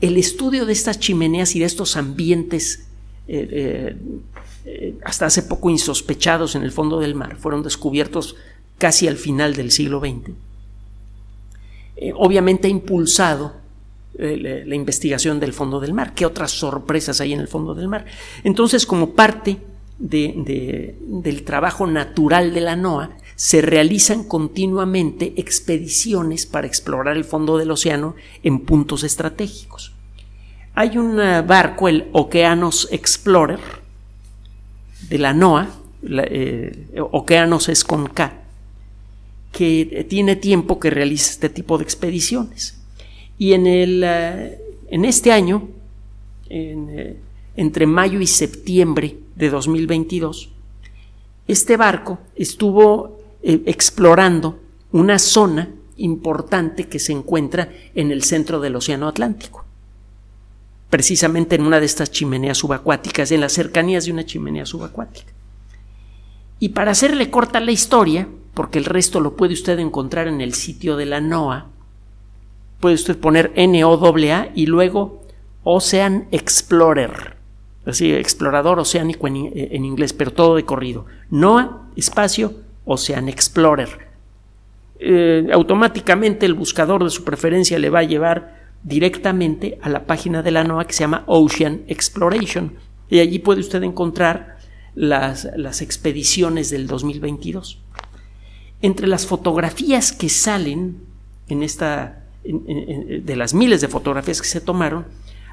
El 0.00 0.18
estudio 0.18 0.66
de 0.66 0.74
estas 0.74 1.00
chimeneas 1.00 1.56
y 1.56 1.60
de 1.60 1.64
estos 1.64 1.96
ambientes 1.96 2.86
eh, 3.28 3.48
eh, 3.50 3.96
eh, 4.66 4.98
hasta 5.04 5.26
hace 5.26 5.42
poco 5.42 5.70
insospechados 5.70 6.54
en 6.54 6.62
el 6.62 6.70
fondo 6.70 7.00
del 7.00 7.14
mar, 7.14 7.36
fueron 7.36 7.62
descubiertos 7.62 8.36
casi 8.78 9.08
al 9.08 9.16
final 9.16 9.54
del 9.56 9.70
siglo 9.70 10.00
XX. 10.00 10.32
obviamente 12.14 12.68
ha 12.68 12.70
impulsado 14.18 14.66
la, 14.66 14.74
investigación 14.74 15.40
del 15.40 15.52
fondo 15.52 15.80
del 15.80 15.92
mar. 15.92 16.14
¿Qué 16.14 16.26
otras 16.26 16.50
sorpresas 16.50 17.20
hay 17.20 17.32
en 17.32 17.40
el 17.40 17.48
fondo 17.48 17.74
del 17.74 17.88
mar? 17.88 18.06
Entonces, 18.44 18.86
como 18.86 19.10
parte 19.10 19.58
del 19.98 21.42
trabajo 21.44 21.86
natural 21.86 22.52
de 22.52 22.60
la 22.60 22.76
NOAA, 22.76 23.10
se 23.34 23.60
realizan 23.60 24.24
continuamente 24.24 25.34
expediciones 25.36 26.46
para 26.46 26.66
explorar 26.66 27.16
el 27.16 27.24
fondo 27.24 27.58
del 27.58 27.70
océano 27.70 28.14
en 28.42 28.60
puntos 28.60 29.04
estratégicos. 29.04 29.92
Hay 30.74 30.96
un 30.96 31.20
eh, 31.20 31.42
barco, 31.42 31.88
el 31.88 32.08
Oceanos 32.12 32.88
Explorer, 32.90 33.60
de 35.08 35.18
la 35.18 35.34
NOAA, 35.34 35.68
eh, 36.08 36.88
Oceanos 37.12 37.68
es 37.68 37.84
con 37.84 38.06
K, 38.06 38.32
que 39.52 40.06
tiene 40.08 40.36
tiempo 40.36 40.78
que 40.78 40.90
realiza 40.90 41.30
este 41.30 41.48
tipo 41.48 41.76
de 41.76 41.84
expediciones. 41.84 42.76
Y 43.38 43.52
en, 43.52 43.66
el, 43.66 44.02
eh, 44.04 44.58
en 44.88 45.04
este 45.04 45.32
año, 45.32 45.68
entre 46.48 47.86
mayo 47.86 48.20
y 48.20 48.26
septiembre 48.26 49.16
de 49.34 49.50
2022, 49.50 50.50
este 51.48 51.76
barco 51.76 52.18
estuvo 52.36 53.18
explorando 53.42 54.60
una 54.92 55.18
zona 55.18 55.68
importante 55.96 56.86
que 56.86 56.98
se 56.98 57.12
encuentra 57.12 57.72
en 57.94 58.12
el 58.12 58.22
centro 58.22 58.60
del 58.60 58.76
Océano 58.76 59.08
Atlántico 59.08 59.66
precisamente 60.90 61.56
en 61.56 61.62
una 61.62 61.80
de 61.80 61.86
estas 61.86 62.10
chimeneas 62.10 62.58
subacuáticas, 62.58 63.30
en 63.30 63.40
las 63.40 63.52
cercanías 63.52 64.06
de 64.06 64.12
una 64.12 64.24
chimenea 64.24 64.66
subacuática. 64.66 65.32
Y 66.58 66.70
para 66.70 66.92
hacerle 66.92 67.30
corta 67.30 67.60
la 67.60 67.72
historia, 67.72 68.28
porque 68.54 68.78
el 68.78 68.84
resto 68.84 69.20
lo 69.20 69.36
puede 69.36 69.52
usted 69.52 69.78
encontrar 69.78 70.28
en 70.28 70.40
el 70.40 70.54
sitio 70.54 70.96
de 70.96 71.06
la 71.06 71.20
NOAA, 71.20 71.66
puede 72.80 72.94
usted 72.94 73.18
poner 73.18 73.52
NOAA 73.56 74.48
y 74.54 74.66
luego 74.66 75.22
Ocean 75.64 76.28
Explorer, 76.30 77.36
así, 77.84 78.12
explorador 78.12 78.78
oceánico 78.78 79.26
en, 79.26 79.50
en 79.54 79.84
inglés, 79.84 80.12
pero 80.12 80.32
todo 80.32 80.56
de 80.56 80.64
corrido. 80.64 81.06
NOAA, 81.30 81.88
espacio, 81.96 82.54
Ocean 82.84 83.28
Explorer. 83.28 84.06
Eh, 84.98 85.48
automáticamente 85.52 86.46
el 86.46 86.54
buscador 86.54 87.04
de 87.04 87.10
su 87.10 87.22
preferencia 87.24 87.78
le 87.78 87.90
va 87.90 87.98
a 87.98 88.04
llevar 88.04 88.66
directamente 88.82 89.78
a 89.82 89.90
la 89.90 90.06
página 90.06 90.42
de 90.42 90.52
la 90.52 90.64
NOAA 90.64 90.86
que 90.86 90.94
se 90.94 91.00
llama 91.00 91.24
Ocean 91.26 91.82
Exploration. 91.88 92.74
Y 93.10 93.18
allí 93.18 93.38
puede 93.38 93.60
usted 93.60 93.82
encontrar 93.82 94.56
las, 94.94 95.48
las 95.56 95.82
expediciones 95.82 96.70
del 96.70 96.86
2022. 96.86 97.82
Entre 98.82 99.06
las 99.06 99.26
fotografías 99.26 100.12
que 100.12 100.28
salen 100.28 100.98
en 101.48 101.62
esta, 101.62 102.25
de 102.48 103.36
las 103.36 103.54
miles 103.54 103.80
de 103.80 103.88
fotografías 103.88 104.40
que 104.40 104.48
se 104.48 104.60
tomaron, 104.60 105.06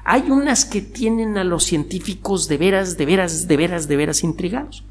hay 0.04 0.30
unas 0.30 0.64
que 0.66 0.82
tienen 0.82 1.38
a 1.38 1.44
los 1.44 1.64
científicos 1.64 2.46
de 2.46 2.58
veras, 2.58 2.98
de 2.98 3.06
veras, 3.06 3.48
de 3.48 3.56
veras, 3.56 3.88
de 3.88 3.96
veras 3.96 4.22
intrigados. 4.22 4.84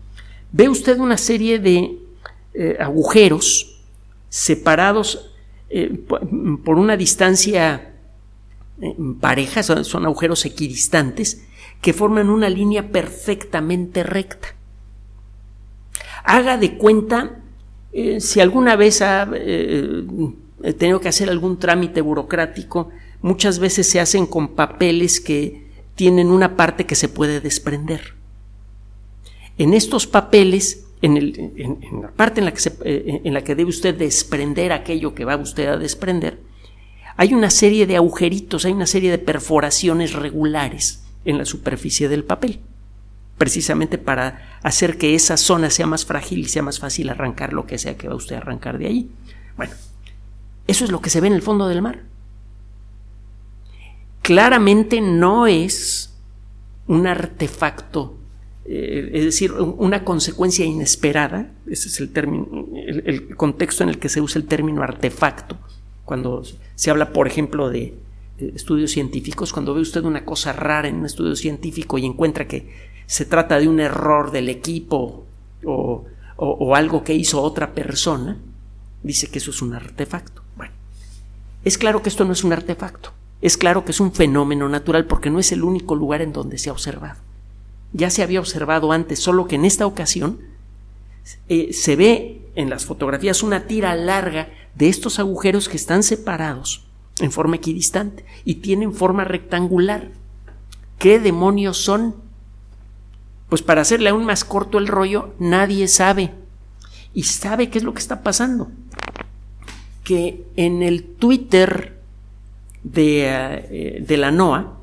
Ve 0.52 0.70
usted 0.70 0.98
una 1.00 1.18
serie 1.18 1.60
de 1.60 2.00
eh, 2.56 2.78
agujeros 2.80 3.80
separados 4.30 5.32
eh, 5.70 5.92
por 6.08 6.78
una 6.80 6.98
distancia 6.98 7.94
eh, 8.82 8.96
parejas, 9.20 9.68
son, 9.84 10.06
agujeros 10.06 10.46
equidistantes 10.46 11.46
que 11.82 11.94
forman 11.94 12.30
una 12.30 12.50
línea 12.50 12.92
perfectamente 12.92 14.02
recta. 14.02 14.56
Haga 16.24 16.58
de 16.58 16.78
cuenta 16.78 17.40
eh, 17.92 18.20
si 18.20 18.40
alguna 18.40 18.76
vez 18.76 19.04
ha 19.04 19.30
tenido 20.72 21.02
que 21.02 21.10
hacer 21.10 21.30
algún 21.30 21.60
trámite 21.60 22.00
burocrático, 22.00 22.90
muchas 23.22 23.60
veces 23.60 23.90
se 23.90 24.00
hacen 24.00 24.26
con 24.26 24.50
papeles 24.50 25.20
que 25.20 25.68
tienen 25.96 26.30
una 26.30 26.56
parte 26.56 26.86
que 26.86 26.96
se 26.96 27.10
puede 27.10 27.42
desprender. 27.42 28.14
En 29.58 29.74
estos 29.74 30.08
papeles, 30.08 30.86
en, 31.02 32.02
la 32.02 32.12
parte 32.12 32.40
en 32.40 32.46
la, 32.46 32.54
que 32.54 33.22
en 33.24 33.34
la 33.34 33.44
que 33.44 33.56
debe 33.56 33.70
usted 33.70 33.94
desprender 33.94 34.72
aquello 34.72 35.14
que 35.14 35.26
va 35.26 35.36
usted 35.36 35.68
a 35.68 35.78
desprender, 35.78 36.40
hay 37.16 37.34
una 37.34 37.50
serie 37.50 37.86
de 37.86 37.96
agujeritos, 37.96 38.66
hay 38.66 38.72
una 38.72 38.88
serie 38.88 39.12
de 39.12 39.20
perforaciones 39.20 40.14
regulares 40.14 41.04
en 41.26 41.38
la 41.38 41.46
superficie 41.46 42.10
del 42.10 42.24
papel, 42.24 42.60
precisamente 43.38 43.98
para 43.98 44.60
hacer 44.64 44.98
que 44.98 45.14
esa 45.14 45.38
zona 45.38 45.70
sea 45.70 45.86
más 45.86 46.06
frágil 46.06 46.40
y 46.40 46.50
sea 46.50 46.64
más 46.64 46.80
fácil 46.80 47.10
arrancar 47.10 47.54
lo 47.54 47.68
que 47.68 47.78
sea 47.78 47.98
que 47.98 48.08
va 48.08 48.16
usted 48.16 48.36
a 48.36 48.40
arrancar 48.40 48.80
de 48.80 48.88
ahí. 48.88 49.10
Bueno, 49.56 49.74
eso 50.68 50.86
es 50.86 50.92
lo 50.92 51.02
que 51.02 51.10
se 51.10 51.22
ve 51.22 51.28
en 51.28 51.34
el 51.34 51.42
fondo 51.42 51.68
del 51.68 51.82
mar. 51.82 52.04
Claramente 54.22 55.02
no 55.02 55.48
es 55.48 56.14
un 56.88 57.08
artefacto, 57.08 58.16
eh, 58.66 59.10
es 59.14 59.26
decir, 59.26 59.52
una 59.54 60.06
consecuencia 60.06 60.66
inesperada, 60.66 61.52
ese 61.68 61.90
es 61.90 62.00
el 62.00 62.14
término, 62.14 62.68
el 62.88 63.36
contexto 63.36 63.84
en 63.84 63.90
el 63.90 64.00
que 64.00 64.10
se 64.10 64.22
usa 64.22 64.40
el 64.40 64.48
término 64.48 64.82
artefacto 64.82 65.58
cuando 66.06 66.44
se 66.76 66.92
habla, 66.92 67.12
por 67.14 67.28
ejemplo, 67.28 67.70
de, 67.70 67.96
estudios 68.56 68.92
científicos, 68.92 69.54
cuando 69.54 69.74
ve 69.74 69.82
usted 69.82 70.04
una 70.04 70.26
cosa 70.26 70.52
rara 70.52 70.90
en 70.90 70.96
un 70.96 71.06
estudio 71.06 71.36
científico 71.36 71.98
y 71.98 72.06
encuentra 72.06 72.48
que 72.48 72.68
se 73.06 73.26
trata 73.26 73.60
de 73.60 73.70
un 73.70 73.80
error 73.80 74.32
del 74.32 74.50
equipo 74.50 75.24
o, 75.64 76.04
o, 76.36 76.76
algo 76.76 77.04
que 77.04 77.14
hizo 77.14 77.42
otra 77.42 77.74
persona, 77.74 78.38
dice 79.04 79.28
que 79.28 79.40
eso 79.40 79.52
es 79.52 79.62
un 79.62 79.74
artefacto. 79.74 80.42
Bueno, 80.56 80.74
es 81.64 81.78
claro 81.78 82.02
que 82.02 82.10
esto 82.10 82.26
no 82.26 82.34
es 82.34 82.44
un 82.44 82.54
artefacto, 82.54 83.12
es 83.42 83.58
claro 83.58 83.86
que 83.86 83.92
es 83.92 84.00
un 84.00 84.14
fenómeno 84.14 84.70
natural 84.70 85.06
porque 85.06 85.30
no 85.30 85.40
es 85.40 85.52
el 85.52 85.64
único 85.64 85.96
lugar 85.96 86.22
en 86.22 86.34
donde 86.34 86.58
se 86.58 86.70
ha 86.70 86.74
observado. 86.74 87.20
Ya 87.92 88.10
se 88.10 88.24
había 88.24 88.40
observado 88.40 88.92
antes, 88.92 89.20
solo 89.20 89.48
que 89.48 89.56
en 89.56 89.66
esta 89.66 89.86
ocasión 89.86 90.40
eh, 91.48 91.74
se 91.74 91.96
ve 91.96 92.42
en 92.56 92.70
las 92.70 92.86
fotografías 92.86 93.44
una 93.44 93.68
tira 93.68 93.96
larga 93.96 94.50
de 94.76 94.90
estos 94.90 95.20
agujeros 95.20 95.70
que 95.70 95.78
están 95.78 96.04
separados 96.04 96.86
en 97.20 97.32
forma 97.32 97.58
equidistante 97.58 98.26
y 98.46 98.56
tienen 98.56 98.94
forma 98.94 99.24
rectangular. 99.24 100.10
¿Qué 100.98 101.20
demonios 101.20 101.78
son? 101.78 102.16
Pues 103.50 103.62
para 103.62 103.82
hacerle 103.82 104.10
aún 104.10 104.26
más 104.26 104.44
corto 104.44 104.78
el 104.78 104.88
rollo, 104.88 105.34
nadie 105.38 105.88
sabe. 105.88 106.34
Y 107.14 107.24
sabe 107.24 107.70
qué 107.70 107.78
es 107.78 107.84
lo 107.84 107.94
que 107.94 108.00
está 108.00 108.24
pasando. 108.24 108.72
Que 110.04 110.46
en 110.56 110.84
el 110.84 111.04
Twitter 111.04 111.98
de, 112.84 113.26
eh, 113.26 114.04
de 114.06 114.18
la 114.18 114.32
NOAA, 114.32 114.78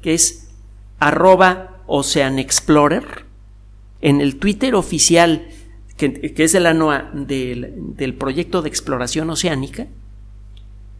que 0.00 0.14
es 0.14 0.50
arroba 0.98 1.82
Ocean 1.86 2.38
Explorer, 2.38 3.24
en 4.00 4.20
el 4.20 4.36
Twitter 4.36 4.74
oficial 4.74 5.48
que, 5.96 6.34
es 6.36 6.52
de 6.52 6.60
la 6.60 6.74
NOAA 6.74 7.10
del, 7.14 7.74
del 7.96 8.14
proyecto 8.14 8.62
de 8.62 8.68
exploración 8.68 9.30
oceánica, 9.30 9.86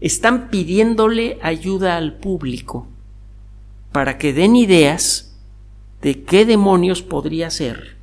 están 0.01 0.49
pidiéndole 0.51 1.39
ayuda 1.43 1.97
al 1.97 2.15
público 2.19 2.89
para 3.93 4.19
que 4.19 4.33
den 4.33 4.57
ideas 4.57 5.37
de 6.01 6.23
qué 6.25 6.45
demonios 6.45 7.03
podría 7.03 7.51
ser 7.51 7.97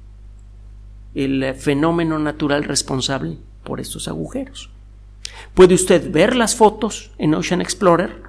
el 1.15 1.53
fenómeno 1.55 2.19
natural 2.19 2.63
responsable 2.63 3.37
por 3.63 3.79
estos 3.79 4.07
agujeros. 4.07 4.69
Puede 5.53 5.75
usted 5.75 6.11
ver 6.11 6.35
las 6.35 6.55
fotos 6.55 7.11
en 7.17 7.33
Ocean 7.33 7.61
Explorer 7.61 8.23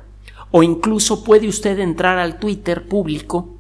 o 0.51 0.63
incluso 0.63 1.25
puede 1.25 1.49
usted 1.49 1.79
entrar 1.79 2.19
al 2.19 2.39
Twitter 2.39 2.87
público 2.89 3.57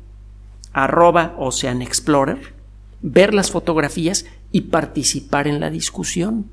arroba 0.73 1.35
Ocean 1.39 1.83
Explorer, 1.83 2.55
ver 3.03 3.35
las 3.35 3.51
fotografías 3.51 4.27
y 4.53 4.63
participar 4.63 5.47
en 5.47 5.61
la 5.61 5.71
discusión. 5.71 6.47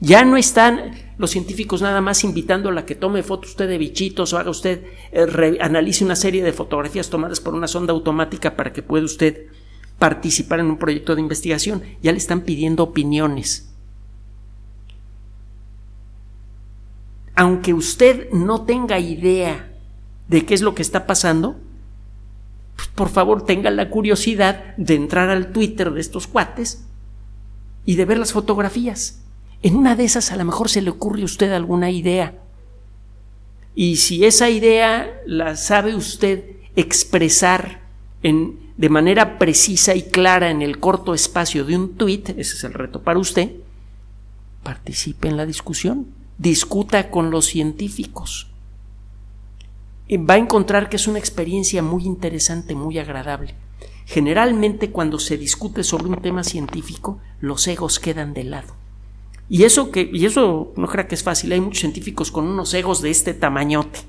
Ya 0.00 0.24
no 0.24 0.36
están 0.36 0.92
los 1.18 1.30
científicos 1.30 1.82
nada 1.82 2.00
más 2.00 2.22
invitando 2.22 2.70
a 2.70 2.86
que 2.86 2.94
tome 2.94 3.24
fotos 3.24 3.50
usted 3.50 3.68
de 3.68 3.78
bichitos 3.78 4.32
o 4.32 4.38
haga 4.38 4.50
usted, 4.50 4.84
eh, 5.10 5.58
analice 5.60 6.04
una 6.04 6.14
serie 6.14 6.44
de 6.44 6.52
fotografías 6.52 7.10
tomadas 7.10 7.40
por 7.40 7.54
una 7.54 7.66
sonda 7.66 7.92
automática 7.92 8.54
para 8.54 8.72
que 8.72 8.82
pueda 8.82 9.04
usted 9.04 9.46
participar 9.98 10.60
en 10.60 10.66
un 10.66 10.78
proyecto 10.78 11.16
de 11.16 11.22
investigación. 11.22 11.82
Ya 12.00 12.12
le 12.12 12.18
están 12.18 12.42
pidiendo 12.42 12.84
opiniones. 12.84 13.67
Aunque 17.38 17.72
usted 17.72 18.32
no 18.32 18.62
tenga 18.62 18.98
idea 18.98 19.70
de 20.26 20.44
qué 20.44 20.54
es 20.54 20.60
lo 20.60 20.74
que 20.74 20.82
está 20.82 21.06
pasando, 21.06 21.54
pues, 22.74 22.88
por 22.88 23.10
favor 23.10 23.46
tenga 23.46 23.70
la 23.70 23.90
curiosidad 23.90 24.76
de 24.76 24.96
entrar 24.96 25.30
al 25.30 25.52
Twitter 25.52 25.92
de 25.92 26.00
estos 26.00 26.26
cuates 26.26 26.84
y 27.86 27.94
de 27.94 28.04
ver 28.06 28.18
las 28.18 28.32
fotografías. 28.32 29.20
En 29.62 29.76
una 29.76 29.94
de 29.94 30.02
esas 30.02 30.32
a 30.32 30.36
lo 30.36 30.44
mejor 30.44 30.68
se 30.68 30.82
le 30.82 30.90
ocurre 30.90 31.22
a 31.22 31.26
usted 31.26 31.52
alguna 31.52 31.92
idea. 31.92 32.34
Y 33.72 33.98
si 33.98 34.24
esa 34.24 34.50
idea 34.50 35.08
la 35.24 35.54
sabe 35.54 35.94
usted 35.94 36.42
expresar 36.74 37.82
de 38.20 38.88
manera 38.88 39.38
precisa 39.38 39.94
y 39.94 40.02
clara 40.02 40.50
en 40.50 40.60
el 40.60 40.80
corto 40.80 41.14
espacio 41.14 41.64
de 41.64 41.76
un 41.76 41.94
tweet, 41.94 42.24
ese 42.30 42.56
es 42.56 42.64
el 42.64 42.74
reto 42.74 43.00
para 43.00 43.20
usted, 43.20 43.52
participe 44.64 45.28
en 45.28 45.36
la 45.36 45.46
discusión, 45.46 46.17
discuta 46.38 47.10
con 47.10 47.30
los 47.30 47.46
científicos 47.46 48.48
va 50.16 50.34
a 50.34 50.38
encontrar 50.38 50.88
que 50.88 50.96
es 50.96 51.06
una 51.06 51.18
experiencia 51.18 51.82
muy 51.82 52.04
interesante, 52.04 52.74
muy 52.74 52.98
agradable. 52.98 53.54
Generalmente 54.06 54.90
cuando 54.90 55.18
se 55.18 55.36
discute 55.36 55.84
sobre 55.84 56.06
un 56.06 56.22
tema 56.22 56.44
científico, 56.44 57.20
los 57.40 57.66
egos 57.68 58.00
quedan 58.00 58.32
de 58.32 58.44
lado. 58.44 58.74
Y 59.50 59.64
eso 59.64 59.90
que, 59.90 60.08
y 60.10 60.24
eso 60.24 60.72
no 60.76 60.86
creo 60.86 61.06
que 61.08 61.14
es 61.14 61.22
fácil, 61.22 61.52
hay 61.52 61.60
muchos 61.60 61.80
científicos 61.80 62.30
con 62.30 62.46
unos 62.46 62.72
egos 62.72 63.02
de 63.02 63.10
este 63.10 63.34
tamañote. 63.34 64.00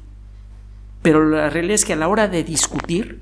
Pero 1.01 1.27
la 1.27 1.49
realidad 1.49 1.75
es 1.75 1.85
que 1.85 1.93
a 1.93 1.97
la 1.97 2.07
hora 2.07 2.27
de 2.27 2.43
discutir, 2.43 3.21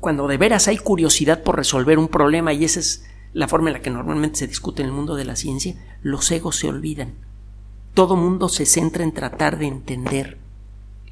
cuando 0.00 0.26
de 0.26 0.38
veras 0.38 0.68
hay 0.68 0.78
curiosidad 0.78 1.42
por 1.42 1.56
resolver 1.56 1.98
un 1.98 2.08
problema, 2.08 2.52
y 2.52 2.64
esa 2.64 2.80
es 2.80 3.04
la 3.32 3.48
forma 3.48 3.70
en 3.70 3.74
la 3.74 3.82
que 3.82 3.90
normalmente 3.90 4.38
se 4.38 4.46
discute 4.46 4.82
en 4.82 4.88
el 4.88 4.94
mundo 4.94 5.14
de 5.14 5.24
la 5.24 5.36
ciencia, 5.36 5.74
los 6.02 6.30
egos 6.30 6.56
se 6.56 6.68
olvidan. 6.68 7.14
Todo 7.94 8.16
mundo 8.16 8.48
se 8.48 8.66
centra 8.66 9.04
en 9.04 9.12
tratar 9.12 9.58
de 9.58 9.66
entender 9.66 10.38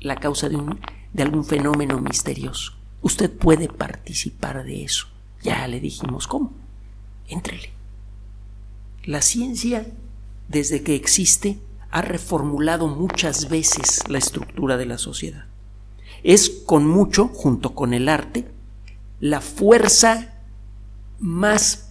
la 0.00 0.16
causa 0.16 0.48
de, 0.48 0.56
algún 1.22 1.44
fenómeno 1.44 2.00
misterioso. 2.00 2.72
Usted 3.02 3.30
puede 3.30 3.68
participar 3.68 4.64
de 4.64 4.84
eso. 4.84 5.06
Ya 5.42 5.66
le 5.68 5.80
dijimos 5.80 6.26
cómo. 6.26 6.52
Éntrele. 7.28 7.70
La 9.04 9.22
ciencia, 9.22 9.86
desde 10.48 10.82
que 10.82 10.94
existe, 10.94 11.58
ha 11.90 12.02
reformulado 12.02 12.88
muchas 12.88 13.48
veces 13.48 14.08
la 14.08 14.18
estructura 14.18 14.76
de 14.76 14.86
la 14.86 14.98
sociedad. 14.98 15.46
Es 16.22 16.50
con 16.50 16.86
mucho, 16.86 17.28
junto 17.28 17.74
con 17.74 17.94
el 17.94 18.08
arte, 18.08 18.46
la 19.20 19.40
fuerza 19.40 20.34
más, 21.18 21.89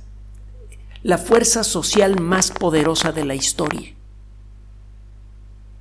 la 1.02 1.18
fuerza 1.18 1.64
social 1.64 2.20
más 2.20 2.52
poderosa 2.52 3.14
de 3.14 3.24
la 3.24 3.36
historia 3.36 3.96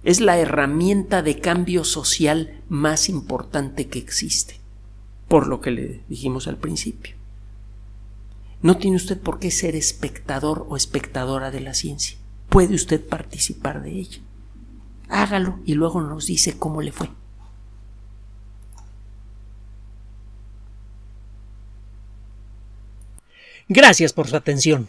es 0.04 0.20
la 0.20 0.38
herramienta 0.38 1.22
de 1.22 1.40
cambio 1.40 1.82
social 1.82 2.62
más 2.68 3.08
importante 3.08 3.88
que 3.88 3.98
existe, 3.98 4.60
por 5.26 5.48
lo 5.48 5.60
que 5.60 5.72
le 5.72 6.00
dijimos 6.08 6.46
al 6.46 6.56
principio. 6.56 7.16
No 8.62 8.76
tiene 8.78 8.96
usted 8.96 9.18
por 9.18 9.40
qué 9.40 9.50
ser 9.50 9.74
espectador 9.74 10.66
o 10.68 10.76
espectadora 10.76 11.50
de 11.50 11.60
la 11.60 11.74
ciencia. 11.74 12.16
Puede 12.48 12.74
usted 12.76 13.04
participar 13.04 13.82
de 13.82 13.90
ella. 13.90 14.20
Hágalo 15.08 15.58
y 15.64 15.74
luego 15.74 16.00
nos 16.00 16.26
dice 16.26 16.56
cómo 16.58 16.80
le 16.80 16.92
fue. 16.92 17.10
Gracias 23.68 24.12
por 24.12 24.28
su 24.28 24.36
atención 24.36 24.88